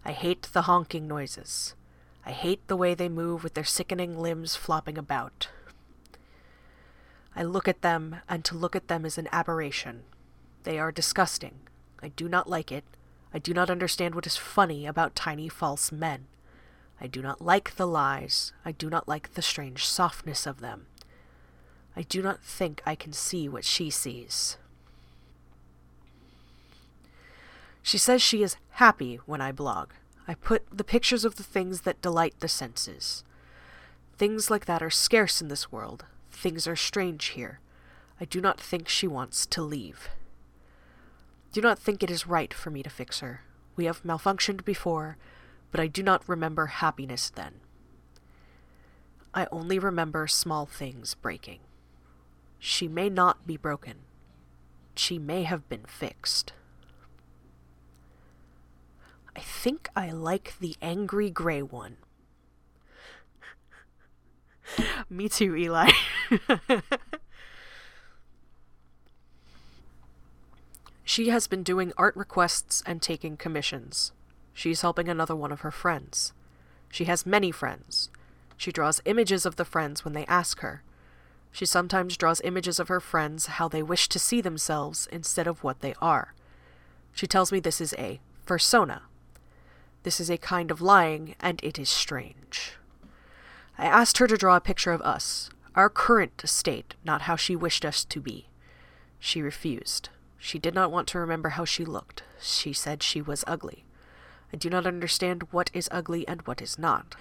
I 0.06 0.12
hate 0.12 0.50
the 0.54 0.64
honking 0.64 1.08
noises. 1.08 1.76
I 2.26 2.32
hate 2.32 2.66
the 2.68 2.76
way 2.78 2.94
they 2.94 3.10
move 3.10 3.44
with 3.44 3.54
their 3.54 3.64
sickening 3.64 4.18
limbs 4.18 4.56
flopping 4.56 4.98
about. 4.98 5.50
I 7.36 7.44
look 7.44 7.68
at 7.68 7.82
them, 7.82 8.18
and 8.30 8.46
to 8.46 8.56
look 8.56 8.76
at 8.76 8.88
them 8.88 9.06
is 9.06 9.18
an 9.18 9.28
aberration. 9.32 10.04
They 10.64 10.78
are 10.78 10.92
disgusting. 10.92 11.56
I 12.02 12.10
do 12.10 12.30
not 12.30 12.50
like 12.50 12.72
it. 12.72 12.84
I 13.34 13.40
do 13.40 13.54
not 13.54 13.70
understand 13.70 14.14
what 14.14 14.28
is 14.28 14.38
funny 14.38 14.86
about 14.86 15.16
tiny 15.16 15.50
false 15.50 15.92
men. 15.92 16.28
I 17.02 17.08
do 17.08 17.22
not 17.22 17.42
like 17.42 17.76
the 17.76 17.88
lies. 17.88 18.54
I 18.64 18.72
do 18.72 18.90
not 18.90 19.08
like 19.08 19.34
the 19.34 19.42
strange 19.42 19.86
softness 19.86 20.46
of 20.46 20.62
them. 20.62 20.86
I 21.96 22.02
do 22.02 22.22
not 22.22 22.42
think 22.44 22.82
I 22.86 22.96
can 22.96 23.14
see 23.14 23.48
what 23.48 23.66
she 23.66 23.90
sees. 23.90 24.58
She 27.82 27.98
says 27.98 28.22
she 28.22 28.42
is 28.42 28.58
happy 28.72 29.20
when 29.26 29.42
I 29.42 29.52
blog. 29.52 29.90
I 30.28 30.36
put 30.36 30.64
the 30.72 30.86
pictures 30.86 31.26
of 31.26 31.36
the 31.36 31.44
things 31.44 31.82
that 31.82 32.02
delight 32.02 32.36
the 32.40 32.48
senses. 32.48 33.24
Things 34.18 34.50
like 34.50 34.66
that 34.66 34.82
are 34.82 34.90
scarce 34.90 35.42
in 35.42 35.50
this 35.50 35.72
world. 35.72 36.06
Things 36.32 36.66
are 36.66 36.76
strange 36.76 37.26
here. 37.28 37.60
I 38.22 38.26
do 38.26 38.40
not 38.40 38.60
think 38.60 38.88
she 38.88 39.08
wants 39.08 39.46
to 39.48 39.62
leave. 39.62 40.10
Do 41.52 41.62
not 41.62 41.78
think 41.78 42.02
it 42.02 42.10
is 42.10 42.26
right 42.26 42.54
for 42.54 42.70
me 42.70 42.82
to 42.84 42.90
fix 42.90 43.20
her. 43.20 43.42
We 43.76 43.86
have 43.86 44.04
malfunctioned 44.04 44.64
before, 44.64 45.18
but 45.72 45.80
I 45.80 45.88
do 45.88 46.02
not 46.02 46.28
remember 46.28 46.68
happiness 46.68 47.30
then. 47.30 47.56
I 49.34 49.48
only 49.52 49.78
remember 49.78 50.26
small 50.28 50.66
things 50.66 51.16
breaking. 51.16 51.60
She 52.66 52.88
may 52.88 53.10
not 53.10 53.46
be 53.46 53.58
broken. 53.58 54.06
She 54.96 55.20
may 55.20 55.44
have 55.44 55.68
been 55.68 55.84
fixed. 55.86 56.54
I 59.36 59.42
think 59.42 59.90
I 59.98 60.12
like 60.12 60.54
the 60.62 60.78
angry 60.82 61.30
gray 61.30 61.62
one. 61.62 61.98
Me 65.10 65.28
too, 65.28 65.58
Eli. 65.58 65.92
she 71.04 71.28
has 71.28 71.48
been 71.48 71.64
doing 71.64 71.92
art 71.98 72.16
requests 72.16 72.82
and 72.86 73.02
taking 73.02 73.36
commissions. 73.36 74.14
She's 74.54 74.80
helping 74.80 75.10
another 75.10 75.36
one 75.36 75.52
of 75.52 75.60
her 75.62 75.72
friends. 75.72 76.32
She 76.90 77.04
has 77.04 77.26
many 77.26 77.52
friends. 77.52 78.10
She 78.56 78.72
draws 78.72 79.02
images 79.04 79.46
of 79.46 79.58
the 79.58 79.66
friends 79.66 80.06
when 80.06 80.14
they 80.14 80.26
ask 80.28 80.62
her. 80.62 80.82
She 81.54 81.68
sometimes 81.68 82.18
draws 82.18 82.42
images 82.44 82.80
of 82.80 82.88
her 82.88 83.00
friends 83.00 83.46
how 83.46 83.68
they 83.68 83.84
wish 83.84 84.10
to 84.10 84.20
see 84.20 84.42
themselves 84.42 85.08
instead 85.12 85.46
of 85.46 85.64
what 85.64 85.82
they 85.82 85.94
are. 86.02 86.34
She 87.14 87.28
tells 87.28 87.52
me 87.52 87.60
this 87.60 87.80
is 87.80 87.94
a 87.94 88.20
persona, 88.46 89.04
this 90.02 90.20
is 90.20 90.32
a 90.32 90.38
kind 90.38 90.72
of 90.72 90.82
lying, 90.82 91.36
and 91.40 91.64
it 91.64 91.78
is 91.78 91.90
strange. 91.90 92.74
I 93.78 93.86
asked 93.86 94.18
her 94.18 94.28
to 94.28 94.36
draw 94.36 94.56
a 94.56 94.62
picture 94.62 94.92
of 94.92 95.02
us, 95.02 95.52
our 95.76 95.90
current 95.90 96.42
state, 96.46 96.96
not 97.06 97.22
how 97.22 97.36
she 97.36 97.56
wished 97.56 97.86
us 97.86 98.04
to 98.06 98.20
be. 98.20 98.48
She 99.20 99.42
refused. 99.42 100.10
She 100.40 100.58
did 100.58 100.74
not 100.74 100.92
want 100.92 101.08
to 101.10 101.20
remember 101.20 101.50
how 101.50 101.66
she 101.66 101.86
looked. 101.86 102.24
She 102.42 102.74
said 102.74 103.04
she 103.04 103.22
was 103.22 103.46
ugly. 103.46 103.86
I 104.52 104.58
do 104.58 104.72
not 104.72 104.88
understand 104.88 105.44
what 105.52 105.70
is 105.72 105.88
ugly 105.92 106.28
and 106.28 106.42
what 106.42 106.62
is 106.64 106.80
not. 106.80 107.16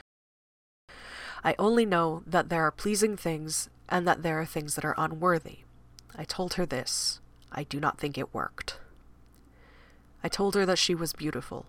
I 1.44 1.55
only 1.59 1.85
know 1.85 2.22
that 2.26 2.48
there 2.48 2.62
are 2.62 2.70
pleasing 2.70 3.16
things 3.16 3.68
and 3.88 4.07
that 4.07 4.22
there 4.22 4.40
are 4.40 4.46
things 4.46 4.74
that 4.74 4.85
are 4.85 4.94
unworthy. 4.96 5.61
I 6.16 6.24
told 6.24 6.55
her 6.55 6.66
this. 6.66 7.20
I 7.50 7.64
do 7.64 7.81
not 7.81 7.98
think 7.98 8.16
it 8.16 8.33
worked. 8.33 8.78
I 10.24 10.28
told 10.28 10.55
her 10.55 10.64
that 10.64 10.78
she 10.78 10.94
was 10.94 11.12
beautiful, 11.12 11.66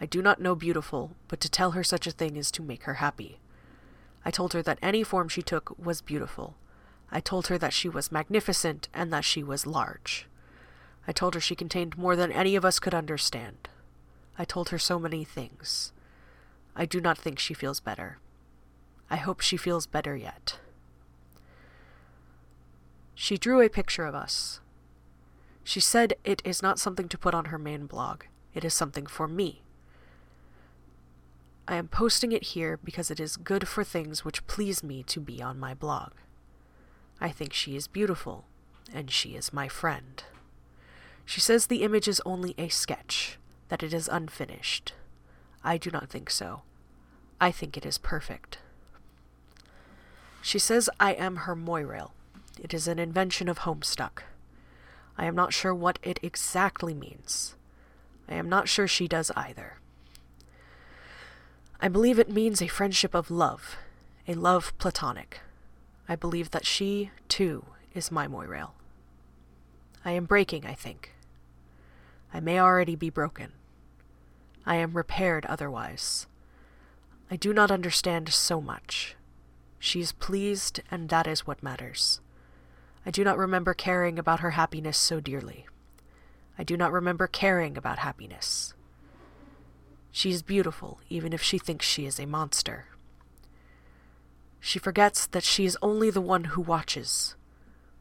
I 0.00 0.06
do 0.06 0.20
not 0.20 0.40
know 0.40 0.54
beautiful, 0.54 1.12
but 1.28 1.40
to 1.40 1.48
tell 1.50 1.72
her 1.72 1.84
such 1.84 2.06
a 2.06 2.10
thing 2.10 2.36
is 2.36 2.50
to 2.52 2.62
make 2.62 2.82
her 2.84 2.94
happy. 2.94 3.38
I 4.24 4.30
told 4.30 4.52
her 4.52 4.62
that 4.62 4.78
any 4.82 5.02
form 5.02 5.28
she 5.28 5.42
took 5.42 5.78
was 5.78 6.02
beautiful. 6.02 6.56
I 7.10 7.20
told 7.20 7.46
her 7.46 7.58
that 7.58 7.72
she 7.72 7.88
was 7.88 8.10
magnificent 8.10 8.88
and 8.92 9.12
that 9.12 9.24
she 9.24 9.42
was 9.42 9.66
large. 9.66 10.26
I 11.06 11.12
told 11.12 11.34
her 11.34 11.40
she 11.40 11.54
contained 11.54 11.96
more 11.96 12.16
than 12.16 12.32
any 12.32 12.56
of 12.56 12.64
us 12.64 12.80
could 12.80 12.94
understand. 12.94 13.68
I 14.36 14.44
told 14.44 14.70
her 14.70 14.78
so 14.78 14.98
many 14.98 15.22
things. 15.24 15.92
I 16.74 16.86
do 16.86 17.00
not 17.00 17.18
think 17.18 17.38
she 17.38 17.54
feels 17.54 17.78
better. 17.78 18.18
I 19.14 19.18
hope 19.18 19.40
she 19.40 19.56
feels 19.56 19.86
better 19.86 20.16
yet. 20.16 20.58
She 23.14 23.38
drew 23.38 23.60
a 23.60 23.68
picture 23.68 24.06
of 24.06 24.14
us. 24.16 24.58
She 25.62 25.78
said 25.78 26.14
it 26.24 26.42
is 26.44 26.64
not 26.64 26.80
something 26.80 27.08
to 27.08 27.16
put 27.16 27.32
on 27.32 27.44
her 27.44 27.56
main 27.56 27.86
blog. 27.86 28.24
It 28.54 28.64
is 28.64 28.74
something 28.74 29.06
for 29.06 29.28
me. 29.28 29.62
I 31.68 31.76
am 31.76 31.86
posting 31.86 32.32
it 32.32 32.42
here 32.42 32.76
because 32.82 33.08
it 33.08 33.20
is 33.20 33.36
good 33.36 33.68
for 33.68 33.84
things 33.84 34.24
which 34.24 34.48
please 34.48 34.82
me 34.82 35.04
to 35.04 35.20
be 35.20 35.40
on 35.40 35.60
my 35.60 35.74
blog. 35.74 36.10
I 37.20 37.28
think 37.28 37.52
she 37.52 37.76
is 37.76 37.86
beautiful, 37.86 38.46
and 38.92 39.12
she 39.12 39.36
is 39.36 39.52
my 39.52 39.68
friend. 39.68 40.24
She 41.24 41.40
says 41.40 41.68
the 41.68 41.84
image 41.84 42.08
is 42.08 42.20
only 42.26 42.56
a 42.58 42.68
sketch, 42.68 43.38
that 43.68 43.84
it 43.84 43.94
is 43.94 44.08
unfinished. 44.08 44.92
I 45.62 45.78
do 45.78 45.92
not 45.92 46.10
think 46.10 46.30
so. 46.30 46.62
I 47.40 47.52
think 47.52 47.76
it 47.76 47.86
is 47.86 47.96
perfect. 47.96 48.58
She 50.44 50.58
says 50.58 50.90
I 51.00 51.12
am 51.12 51.36
her 51.36 51.56
moirail. 51.56 52.10
It 52.60 52.74
is 52.74 52.86
an 52.86 52.98
invention 52.98 53.48
of 53.48 53.60
Homestuck. 53.60 54.24
I 55.16 55.24
am 55.24 55.34
not 55.34 55.54
sure 55.54 55.74
what 55.74 55.98
it 56.02 56.20
exactly 56.22 56.92
means. 56.92 57.54
I 58.28 58.34
am 58.34 58.50
not 58.50 58.68
sure 58.68 58.86
she 58.86 59.08
does 59.08 59.30
either. 59.34 59.78
I 61.80 61.88
believe 61.88 62.18
it 62.18 62.28
means 62.28 62.60
a 62.60 62.66
friendship 62.68 63.14
of 63.14 63.30
love, 63.30 63.78
a 64.28 64.34
love 64.34 64.76
platonic. 64.76 65.40
I 66.10 66.14
believe 66.14 66.50
that 66.50 66.66
she, 66.66 67.10
too, 67.26 67.64
is 67.94 68.12
my 68.12 68.28
Moirail. 68.28 68.72
I 70.04 70.10
am 70.10 70.26
breaking, 70.26 70.66
I 70.66 70.74
think. 70.74 71.14
I 72.34 72.40
may 72.40 72.60
already 72.60 72.96
be 72.96 73.08
broken. 73.08 73.52
I 74.66 74.74
am 74.76 74.92
repaired 74.92 75.46
otherwise. 75.46 76.26
I 77.30 77.36
do 77.36 77.54
not 77.54 77.70
understand 77.70 78.28
so 78.28 78.60
much. 78.60 79.16
She 79.84 80.00
is 80.00 80.12
pleased, 80.12 80.80
and 80.90 81.10
that 81.10 81.26
is 81.26 81.46
what 81.46 81.62
matters. 81.62 82.22
I 83.04 83.10
do 83.10 83.22
not 83.22 83.36
remember 83.36 83.74
caring 83.74 84.18
about 84.18 84.40
her 84.40 84.52
happiness 84.52 84.96
so 84.96 85.20
dearly. 85.20 85.66
I 86.58 86.64
do 86.64 86.74
not 86.74 86.90
remember 86.90 87.26
caring 87.26 87.76
about 87.76 87.98
happiness. 87.98 88.72
She 90.10 90.30
is 90.30 90.42
beautiful, 90.42 91.00
even 91.10 91.34
if 91.34 91.42
she 91.42 91.58
thinks 91.58 91.84
she 91.84 92.06
is 92.06 92.18
a 92.18 92.24
monster. 92.24 92.86
She 94.58 94.78
forgets 94.78 95.26
that 95.26 95.44
she 95.44 95.66
is 95.66 95.76
only 95.82 96.08
the 96.08 96.22
one 96.22 96.44
who 96.44 96.62
watches, 96.62 97.34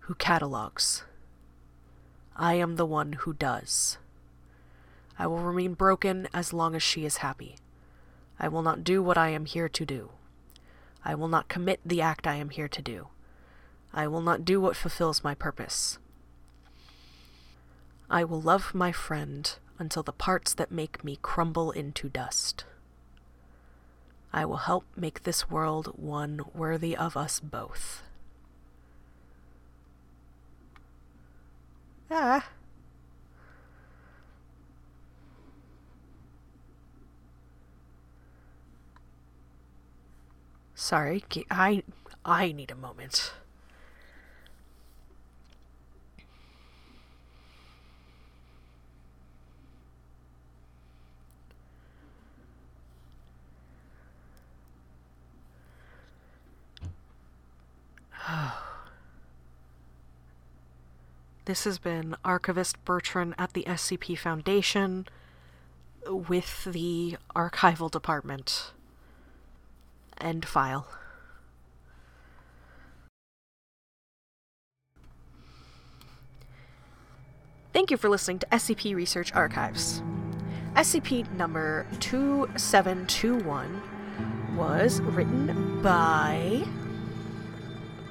who 0.08 0.16
catalogues. 0.16 1.04
I 2.38 2.54
am 2.54 2.78
the 2.78 2.86
one 2.86 3.12
who 3.12 3.34
does. 3.34 3.98
I 5.20 5.28
will 5.28 5.40
remain 5.40 5.74
broken 5.74 6.30
as 6.34 6.54
long 6.54 6.76
as 6.76 6.82
she 6.82 7.04
is 7.04 7.18
happy. 7.18 7.58
I 8.40 8.48
will 8.48 8.62
not 8.62 8.86
do 8.86 9.04
what 9.04 9.18
I 9.18 9.32
am 9.32 9.44
here 9.44 9.68
to 9.68 9.86
do. 9.86 10.12
I 11.06 11.16
will 11.16 11.28
not 11.28 11.50
commit 11.50 11.80
the 11.86 12.02
act 12.02 12.28
I 12.28 12.36
am 12.36 12.50
here 12.50 12.68
to 12.68 12.82
do. 12.82 13.08
I 13.94 14.08
will 14.08 14.22
not 14.22 14.46
do 14.46 14.60
what 14.60 14.76
fulfills 14.76 15.24
my 15.24 15.36
purpose. 15.36 16.00
I 18.10 18.24
will 18.24 18.42
love 18.42 18.74
my 18.74 18.92
friend 18.92 19.54
until 19.80 20.04
the 20.04 20.12
parts 20.12 20.54
that 20.54 20.72
make 20.72 21.04
me 21.04 21.20
crumble 21.22 21.72
into 21.72 22.10
dust. 22.10 22.66
I 24.32 24.46
will 24.46 24.58
help 24.58 24.86
make 24.96 25.24
this 25.24 25.50
world 25.50 25.94
one 25.96 26.42
worthy 26.54 26.96
of 26.96 27.16
us 27.16 27.40
both. 27.40 28.02
Ah. 32.10 32.48
Sorry, 40.84 41.24
I 41.50 41.82
I 42.26 42.52
need 42.52 42.70
a 42.70 42.76
moment. 42.76 43.32
This 61.46 61.64
has 61.64 61.78
been 61.78 62.18
Archivist 62.26 62.84
Bertrand 62.84 63.36
at 63.38 63.54
the 63.54 63.64
SCP 63.64 64.18
Foundation 64.18 65.08
with 66.06 66.66
the 66.66 67.16
Archival 67.34 67.90
Department. 67.90 68.74
End 70.20 70.46
file. 70.46 70.88
Thank 77.74 77.90
you 77.90 77.98
for 77.98 78.10
listening 78.10 78.40
to 78.40 78.48
SCP 78.48 78.96
Research 78.96 79.34
Archives. 79.34 80.04
SCP 80.76 81.32
number 81.34 81.88
2721 82.00 83.82
was 84.56 85.02
written 85.02 85.82
by 85.82 86.64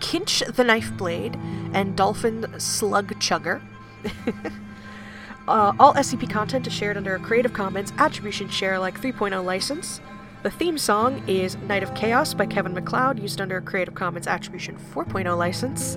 Kinch 0.00 0.44
the 0.54 0.64
Knife 0.64 0.96
Blade 0.96 1.36
and 1.72 1.96
Dolphin 1.96 2.58
Slug 2.58 3.14
Chugger. 3.20 3.62
Uh, 5.48 5.72
all 5.80 5.92
SCP 5.94 6.30
content 6.30 6.68
is 6.68 6.72
shared 6.72 6.96
under 6.96 7.16
a 7.16 7.18
Creative 7.18 7.52
Commons 7.52 7.92
Attribution 7.98 8.48
Share 8.48 8.74
Alike 8.74 9.00
3.0 9.00 9.44
license. 9.44 10.00
The 10.42 10.50
theme 10.50 10.76
song 10.76 11.22
is 11.28 11.56
Night 11.68 11.84
of 11.84 11.94
Chaos 11.94 12.34
by 12.34 12.46
Kevin 12.46 12.74
MacLeod, 12.74 13.20
used 13.20 13.40
under 13.40 13.58
a 13.58 13.62
Creative 13.62 13.94
Commons 13.94 14.26
Attribution 14.26 14.76
4.0 14.92 15.38
license. 15.38 15.96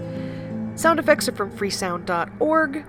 Sound 0.79 0.99
effects 0.99 1.27
are 1.27 1.31
from 1.31 1.49
freesound.org. 1.49 2.85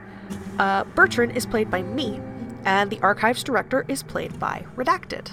Uh, 0.59 0.85
Bertrand 0.85 1.35
is 1.35 1.47
played 1.47 1.71
by 1.71 1.81
me, 1.81 2.21
and 2.67 2.91
the 2.91 3.01
archives 3.01 3.43
director 3.43 3.87
is 3.89 4.03
played 4.03 4.39
by 4.39 4.67
Redacted. 4.77 5.31